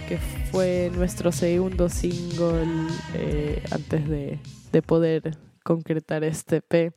Que 0.07 0.17
fue 0.17 0.89
nuestro 0.95 1.33
segundo 1.33 1.89
single 1.89 2.65
eh, 3.13 3.61
antes 3.71 4.07
de, 4.07 4.39
de, 4.71 4.81
poder 4.81 5.35
concretar 5.63 6.23
este 6.23 6.61
P. 6.61 6.93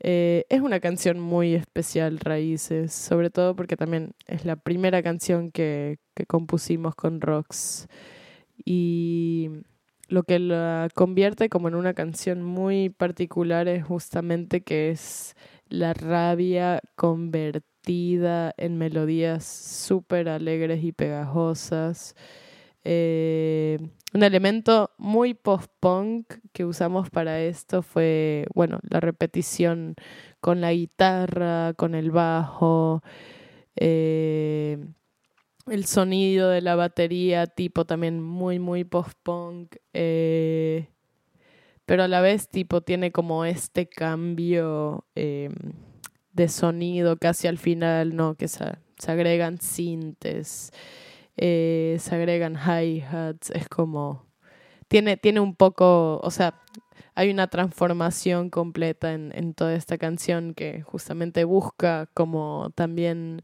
Eh, 0.00 0.46
es 0.48 0.62
una 0.62 0.80
canción 0.80 1.20
muy 1.20 1.54
especial, 1.54 2.18
Raíces, 2.18 2.94
sobre 2.94 3.28
todo 3.28 3.54
porque 3.54 3.76
también 3.76 4.14
es 4.26 4.46
la 4.46 4.56
primera 4.56 5.02
canción 5.02 5.50
que, 5.50 5.98
que 6.14 6.24
compusimos 6.24 6.94
con 6.94 7.20
Rox. 7.20 7.86
Y 8.64 9.50
lo 10.08 10.22
que 10.22 10.38
la 10.38 10.88
convierte 10.94 11.50
como 11.50 11.68
en 11.68 11.74
una 11.74 11.92
canción 11.92 12.42
muy 12.42 12.88
particular 12.88 13.68
es 13.68 13.84
justamente 13.84 14.62
que 14.62 14.88
es 14.90 15.34
la 15.68 15.92
rabia 15.92 16.80
convertida 16.94 17.75
en 17.88 18.78
melodías 18.78 19.44
súper 19.44 20.28
alegres 20.28 20.82
y 20.82 20.92
pegajosas. 20.92 22.14
Eh, 22.84 23.78
un 24.14 24.22
elemento 24.22 24.90
muy 24.98 25.34
post-punk 25.34 26.34
que 26.52 26.64
usamos 26.64 27.10
para 27.10 27.40
esto 27.40 27.82
fue, 27.82 28.46
bueno, 28.54 28.80
la 28.88 29.00
repetición 29.00 29.94
con 30.40 30.60
la 30.60 30.72
guitarra, 30.72 31.74
con 31.76 31.94
el 31.94 32.10
bajo, 32.10 33.02
eh, 33.76 34.78
el 35.66 35.84
sonido 35.86 36.48
de 36.48 36.62
la 36.62 36.76
batería, 36.76 37.46
tipo 37.46 37.84
también 37.84 38.22
muy, 38.22 38.58
muy 38.58 38.84
post-punk. 38.84 39.76
Eh, 39.92 40.88
pero 41.84 42.02
a 42.02 42.08
la 42.08 42.20
vez, 42.20 42.48
tipo, 42.48 42.80
tiene 42.80 43.12
como 43.12 43.44
este 43.44 43.88
cambio 43.88 45.06
em, 45.14 45.54
de 46.36 46.48
sonido 46.48 47.16
casi 47.18 47.48
al 47.48 47.58
final, 47.58 48.14
¿no? 48.14 48.36
Que 48.36 48.46
se, 48.48 48.64
se 48.98 49.10
agregan 49.10 49.58
sintes, 49.60 50.70
eh, 51.36 51.96
se 51.98 52.14
agregan 52.14 52.56
hi-hats, 52.56 53.50
es 53.50 53.68
como. 53.68 54.26
Tiene, 54.88 55.16
tiene 55.16 55.40
un 55.40 55.56
poco, 55.56 56.20
o 56.22 56.30
sea, 56.30 56.62
hay 57.16 57.30
una 57.30 57.48
transformación 57.48 58.50
completa 58.50 59.14
en, 59.14 59.32
en 59.34 59.54
toda 59.54 59.74
esta 59.74 59.98
canción 59.98 60.54
que 60.54 60.82
justamente 60.82 61.44
busca 61.44 62.08
como 62.14 62.70
también 62.76 63.42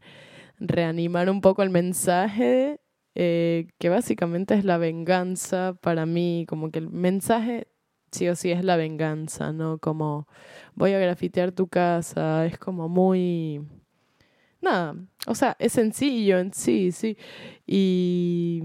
reanimar 0.59 1.29
un 1.29 1.41
poco 1.41 1.63
el 1.63 1.69
mensaje, 1.69 2.79
eh, 3.15 3.67
que 3.79 3.89
básicamente 3.89 4.53
es 4.55 4.63
la 4.65 4.77
venganza 4.77 5.75
para 5.81 6.05
mí, 6.05 6.45
como 6.47 6.71
que 6.71 6.79
el 6.79 6.89
mensaje 6.89 7.67
sí 8.13 8.27
o 8.29 8.35
sí 8.35 8.51
es 8.51 8.63
la 8.63 8.77
venganza, 8.77 9.51
¿no? 9.51 9.77
Como 9.79 10.27
voy 10.75 10.93
a 10.93 10.99
grafitear 10.99 11.51
tu 11.51 11.67
casa, 11.67 12.45
es 12.45 12.57
como 12.57 12.89
muy... 12.89 13.61
Nada, 14.61 14.95
o 15.27 15.35
sea, 15.35 15.57
es 15.59 15.73
sencillo 15.73 16.39
en 16.39 16.53
sí, 16.53 16.91
sí. 16.93 17.17
Y, 17.67 18.63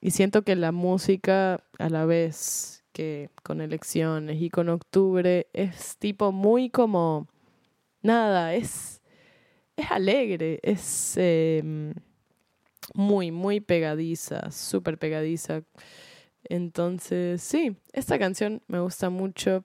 y 0.00 0.10
siento 0.10 0.42
que 0.42 0.56
la 0.56 0.72
música 0.72 1.64
a 1.78 1.88
la 1.88 2.04
vez 2.04 2.84
que 2.92 3.30
con 3.42 3.62
elecciones 3.62 4.42
y 4.42 4.50
con 4.50 4.68
octubre 4.68 5.48
es 5.52 5.96
tipo 5.98 6.32
muy 6.32 6.70
como... 6.70 7.28
Nada, 8.02 8.54
es 8.54 9.00
es 9.80 9.90
alegre, 9.90 10.60
es 10.62 11.14
em, 11.16 11.94
muy, 12.94 13.30
muy 13.30 13.60
pegadiza, 13.60 14.50
súper 14.50 14.98
pegadiza. 14.98 15.62
Entonces, 16.44 17.42
sí, 17.42 17.76
esta 17.92 18.18
canción 18.18 18.62
me 18.66 18.80
gusta 18.80 19.10
mucho. 19.10 19.64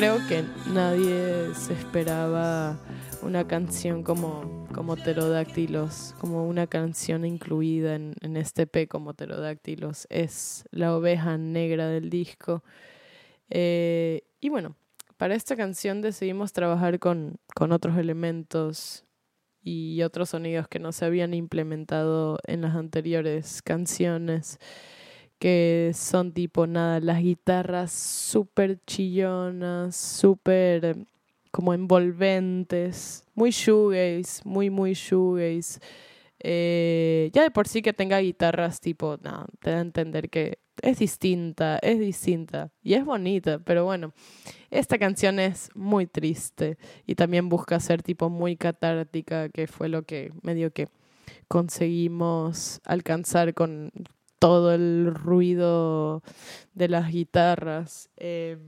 creo 0.00 0.16
que 0.28 0.44
nadie 0.72 1.54
se 1.54 1.74
esperaba 1.74 2.78
una 3.20 3.46
canción 3.46 4.02
como, 4.02 4.59
como 4.80 4.96
Pterodáctilos, 4.96 6.14
como 6.20 6.48
una 6.48 6.66
canción 6.66 7.26
incluida 7.26 7.96
en, 7.96 8.14
en 8.22 8.38
este 8.38 8.66
P 8.66 8.88
como 8.88 9.12
Pterodáctilos. 9.12 10.06
Es 10.08 10.64
la 10.70 10.96
oveja 10.96 11.36
negra 11.36 11.86
del 11.88 12.08
disco. 12.08 12.64
Eh, 13.50 14.22
y 14.40 14.48
bueno, 14.48 14.76
para 15.18 15.34
esta 15.34 15.54
canción 15.54 16.00
decidimos 16.00 16.54
trabajar 16.54 16.98
con, 16.98 17.36
con 17.54 17.72
otros 17.72 17.98
elementos 17.98 19.04
y 19.62 20.00
otros 20.00 20.30
sonidos 20.30 20.66
que 20.66 20.78
no 20.78 20.92
se 20.92 21.04
habían 21.04 21.34
implementado 21.34 22.38
en 22.46 22.62
las 22.62 22.74
anteriores 22.74 23.60
canciones 23.60 24.58
que 25.38 25.92
son 25.94 26.32
tipo 26.32 26.66
nada, 26.66 27.00
las 27.00 27.20
guitarras 27.20 27.92
súper 27.92 28.80
chillonas, 28.86 29.94
súper 29.94 31.06
como 31.50 31.74
envolventes, 31.74 33.24
muy 33.34 33.50
shoegaze, 33.50 34.42
muy, 34.44 34.70
muy 34.70 34.94
shoegaze. 34.94 35.80
Eh, 36.42 37.30
ya 37.34 37.42
de 37.42 37.50
por 37.50 37.68
sí 37.68 37.82
que 37.82 37.92
tenga 37.92 38.18
guitarras 38.18 38.80
tipo, 38.80 39.18
no, 39.22 39.46
te 39.60 39.70
da 39.70 39.78
a 39.78 39.80
entender 39.80 40.30
que 40.30 40.58
es 40.80 40.98
distinta, 40.98 41.78
es 41.82 41.98
distinta 41.98 42.72
y 42.82 42.94
es 42.94 43.04
bonita, 43.04 43.58
pero 43.58 43.84
bueno, 43.84 44.14
esta 44.70 44.98
canción 44.98 45.38
es 45.38 45.68
muy 45.74 46.06
triste 46.06 46.78
y 47.06 47.14
también 47.14 47.50
busca 47.50 47.78
ser 47.80 48.02
tipo 48.02 48.30
muy 48.30 48.56
catártica, 48.56 49.50
que 49.50 49.66
fue 49.66 49.90
lo 49.90 50.04
que 50.04 50.32
medio 50.42 50.72
que 50.72 50.88
conseguimos 51.48 52.80
alcanzar 52.84 53.52
con, 53.52 53.92
todo 54.40 54.72
el 54.72 55.14
ruido 55.14 56.22
de 56.72 56.88
las 56.88 57.12
guitarras. 57.12 58.10
Eh, 58.16 58.58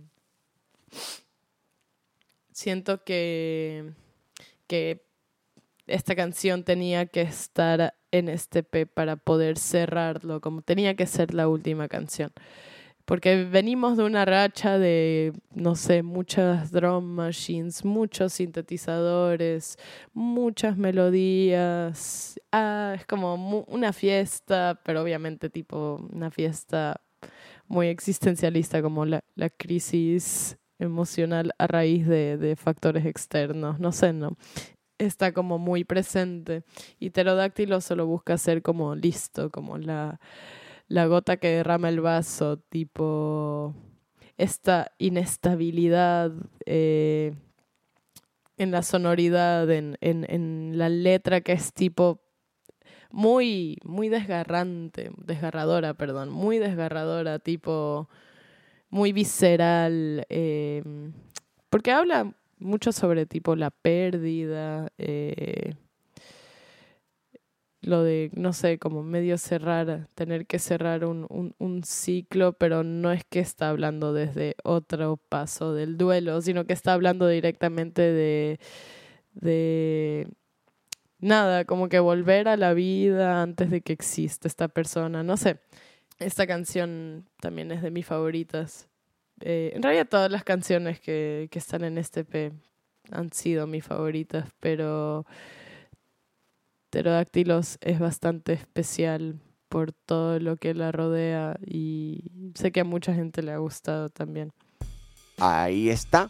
siento 2.63 3.05
que, 3.05 3.93
que 4.67 5.05
esta 5.87 6.15
canción 6.15 6.65
tenía 6.65 7.07
que 7.07 7.23
estar 7.23 7.95
en 8.13 8.29
este 8.29 8.63
P 8.63 8.87
para 8.87 9.17
poder 9.17 9.59
cerrarlo, 9.59 10.41
como 10.41 10.63
tenía 10.63 10.95
que 10.95 11.07
ser 11.07 11.35
la 11.35 11.49
última 11.49 11.89
canción 11.89 12.33
porque 13.05 13.45
venimos 13.45 13.97
de 13.97 14.05
una 14.05 14.25
racha 14.25 14.79
de, 14.79 15.33
no 15.55 15.75
sé, 15.75 16.03
muchas 16.03 16.71
drum 16.71 17.05
machines, 17.05 17.85
muchos 17.85 18.35
sintetizadores, 18.35 19.77
muchas 20.13 20.77
melodías. 20.77 22.41
Ah, 22.53 22.95
es 22.97 23.05
como 23.07 23.35
una 23.69 23.93
fiesta, 23.93 24.81
pero 24.85 25.03
obviamente 25.03 25.51
tipo 25.51 26.09
una 26.13 26.31
fiesta 26.31 27.01
muy 27.67 27.89
existencialista, 27.89 28.83
como 28.83 29.05
la, 29.05 29.25
la 29.35 29.51
crisis 29.51 30.57
emocional 30.83 31.53
a 31.59 31.67
raíz 31.67 32.07
de, 32.07 32.37
de 32.37 32.57
factores 32.57 33.07
externos, 33.07 33.81
no 33.81 33.93
sé, 33.93 34.13
¿no? 34.13 34.37
Está 34.99 35.33
como 35.33 35.59
muy 35.59 35.85
presente. 35.85 36.65
Y 36.99 37.11
Pterodáctilo 37.11 37.81
solo 37.81 38.07
busca 38.07 38.39
ser 38.39 38.63
como 38.63 38.95
listo, 38.95 39.51
como 39.51 39.79
la 39.79 40.21
la 40.93 41.07
gota 41.07 41.39
que 41.39 41.49
derrama 41.49 41.89
el 41.89 42.03
vaso, 42.03 42.59
tipo 42.59 43.75
esta 44.37 44.93
inestabilidad 44.99 46.33
eh, 46.67 47.33
en 48.59 48.71
la 48.71 48.83
sonoridad, 48.83 49.71
en, 49.71 49.97
en, 50.03 50.27
en, 50.29 50.73
la 50.77 50.91
letra 50.91 51.41
que 51.41 51.53
es 51.53 51.73
tipo 51.73 52.21
muy, 53.11 53.79
muy 53.85 54.11
desgarrante, 54.11 55.13
desgarradora, 55.17 55.95
perdón, 55.95 56.29
muy 56.29 56.59
desgarradora, 56.59 57.39
tipo 57.39 58.11
muy 58.93 59.13
visceral, 59.13 60.27
eh, 60.29 60.83
porque 61.71 61.93
habla 61.93 62.35
mucho 62.59 62.93
sobre 62.93 63.25
tipo 63.25 63.57
la 63.57 63.71
pérdida, 63.71 64.93
eh, 64.99 65.75
lo 67.81 68.03
de, 68.03 68.31
no 68.35 68.53
sé, 68.53 68.79
como 68.79 69.03
medio 69.03 69.39
cerrar, 69.39 70.09
tener 70.15 70.47
que 70.47 70.59
cerrar 70.59 71.07
un, 71.07 71.27
un, 71.31 71.55
un, 71.59 71.83
ciclo, 71.85 72.53
pero 72.53 72.85
no 72.85 73.11
es 73.11 73.25
que 73.25 73.41
está 73.41 73.71
hablando 73.71 74.13
desde 74.13 74.57
otro 74.63 75.17
paso 75.17 75.73
del 75.73 75.97
duelo, 75.97 76.43
sino 76.43 76.67
que 76.67 76.75
está 76.75 76.93
hablando 76.93 77.27
directamente 77.27 78.03
de, 78.03 78.61
de 79.33 80.29
nada, 81.19 81.65
como 81.65 81.89
que 81.89 81.99
volver 81.99 82.47
a 82.47 82.59
la 82.59 82.75
vida 82.75 83.43
antes 83.43 83.71
de 83.71 83.81
que 83.81 83.95
exista 83.95 84.49
esta 84.49 84.69
persona, 84.69 85.23
no 85.23 85.39
sé. 85.39 85.61
Esta 86.23 86.47
canción 86.47 87.29
también 87.41 87.71
es 87.73 87.83
de 87.83 87.91
mis 87.91 88.07
favoritas. 88.07 88.89
Eh, 89.41 89.73
en 89.75 89.83
realidad 89.83 90.07
todas 90.09 90.31
las 90.31 90.45
canciones 90.45 91.01
que, 91.01 91.49
que 91.51 91.59
están 91.59 91.85
en 91.85 91.99
este 91.99 92.25
P 92.25 92.53
han 93.11 93.33
sido 93.33 93.67
mis 93.67 93.85
favoritas, 93.85 94.49
pero 94.61 95.27
Pterodáctilos 96.93 97.79
es 97.81 97.99
bastante 97.99 98.53
especial 98.53 99.41
por 99.71 99.93
todo 99.93 100.39
lo 100.39 100.59
que 100.59 100.75
la 100.75 100.93
rodea 100.93 101.57
y 101.67 102.53
sé 102.55 102.71
que 102.71 102.81
a 102.81 102.85
mucha 102.85 103.15
gente 103.15 103.41
le 103.41 103.53
ha 103.53 103.57
gustado 103.57 104.11
también. 104.11 104.53
Ahí 105.39 105.89
está. 105.89 106.29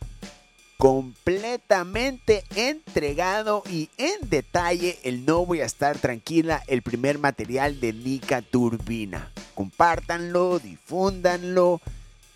Completamente 0.82 2.42
entregado 2.56 3.62
y 3.70 3.88
en 3.98 4.28
detalle 4.28 4.98
el 5.04 5.24
No 5.24 5.46
Voy 5.46 5.60
a 5.60 5.64
Estar 5.64 5.96
Tranquila, 5.96 6.60
el 6.66 6.82
primer 6.82 7.20
material 7.20 7.78
de 7.78 7.92
Nika 7.92 8.42
Turbina. 8.42 9.30
Compártanlo, 9.54 10.58
difúndanlo, 10.58 11.80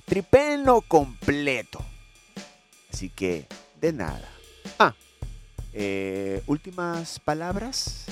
tripenlo 0.05 0.83
completo. 0.83 1.85
Así 2.93 3.09
que, 3.09 3.49
de 3.81 3.93
nada. 3.93 4.29
Ah, 4.79 4.95
eh, 5.73 6.41
últimas 6.47 7.19
palabras. 7.19 8.07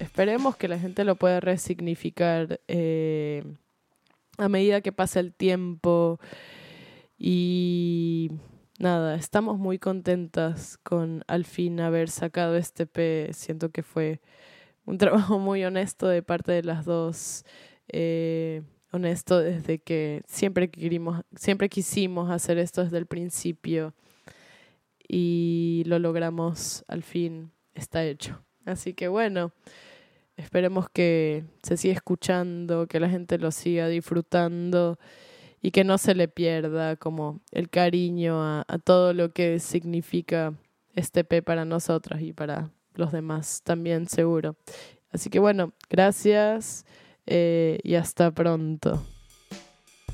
Esperemos 0.00 0.56
que 0.56 0.66
la 0.66 0.80
gente 0.80 1.04
lo 1.04 1.14
pueda 1.14 1.38
resignificar 1.38 2.60
eh, 2.66 3.44
a 4.38 4.48
medida 4.48 4.80
que 4.80 4.90
pasa 4.90 5.20
el 5.20 5.32
tiempo 5.32 6.18
y 7.16 8.32
nada, 8.78 9.14
estamos 9.14 9.58
muy 9.58 9.78
contentas 9.78 10.78
con 10.82 11.24
al 11.26 11.44
fin 11.44 11.80
haber 11.80 12.08
sacado 12.10 12.56
este 12.56 12.86
P. 12.86 13.30
Siento 13.32 13.70
que 13.70 13.82
fue 13.82 14.20
un 14.84 14.98
trabajo 14.98 15.38
muy 15.38 15.64
honesto 15.64 16.08
de 16.08 16.22
parte 16.22 16.52
de 16.52 16.62
las 16.62 16.84
dos. 16.84 17.44
Eh, 17.88 18.62
honesto 18.92 19.38
desde 19.40 19.78
que 19.78 20.22
siempre, 20.26 20.70
querimos, 20.70 21.22
siempre 21.34 21.68
quisimos 21.68 22.30
hacer 22.30 22.58
esto 22.58 22.84
desde 22.84 22.98
el 22.98 23.06
principio 23.06 23.94
y 25.08 25.82
lo 25.86 25.98
logramos 25.98 26.84
al 26.88 27.02
fin, 27.02 27.52
está 27.74 28.04
hecho. 28.04 28.44
Así 28.64 28.94
que 28.94 29.08
bueno, 29.08 29.52
esperemos 30.36 30.88
que 30.90 31.44
se 31.62 31.76
siga 31.76 31.94
escuchando, 31.94 32.86
que 32.86 33.00
la 33.00 33.08
gente 33.08 33.38
lo 33.38 33.50
siga 33.50 33.88
disfrutando 33.88 34.98
y 35.62 35.70
que 35.70 35.84
no 35.84 35.96
se 35.96 36.14
le 36.14 36.26
pierda 36.26 36.96
como 36.96 37.40
el 37.52 37.70
cariño 37.70 38.42
a, 38.42 38.64
todo 38.84 39.14
lo 39.14 39.32
que 39.32 39.60
significa 39.60 40.52
este 40.94 41.22
P 41.22 41.40
para 41.40 41.64
nosotros 41.64 42.20
y 42.20 42.32
para 42.32 42.70
los 42.94 43.12
demás 43.12 43.62
también 43.62 44.08
seguro. 44.08 44.56
Así 45.12 45.30
que 45.30 45.38
bueno, 45.38 45.72
gracias 45.88 46.84
eh, 47.26 47.78
y 47.84 47.94
hasta 47.94 48.32
pronto. 48.32 49.06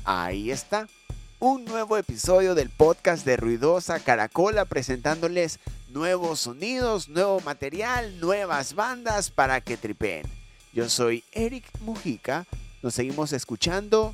Ahí 0.05 0.51
está, 0.51 0.87
un 1.39 1.65
nuevo 1.65 1.97
episodio 1.97 2.53
del 2.53 2.69
podcast 2.69 3.25
de 3.25 3.35
Ruidosa 3.35 3.99
Caracola 3.99 4.65
presentándoles 4.65 5.59
nuevos 5.89 6.41
sonidos, 6.41 7.09
nuevo 7.09 7.39
material, 7.41 8.19
nuevas 8.19 8.75
bandas 8.75 9.31
para 9.31 9.61
que 9.61 9.77
tripen. 9.77 10.23
Yo 10.73 10.87
soy 10.89 11.23
Eric 11.31 11.65
Mujica, 11.81 12.45
nos 12.83 12.93
seguimos 12.93 13.33
escuchando 13.33 14.13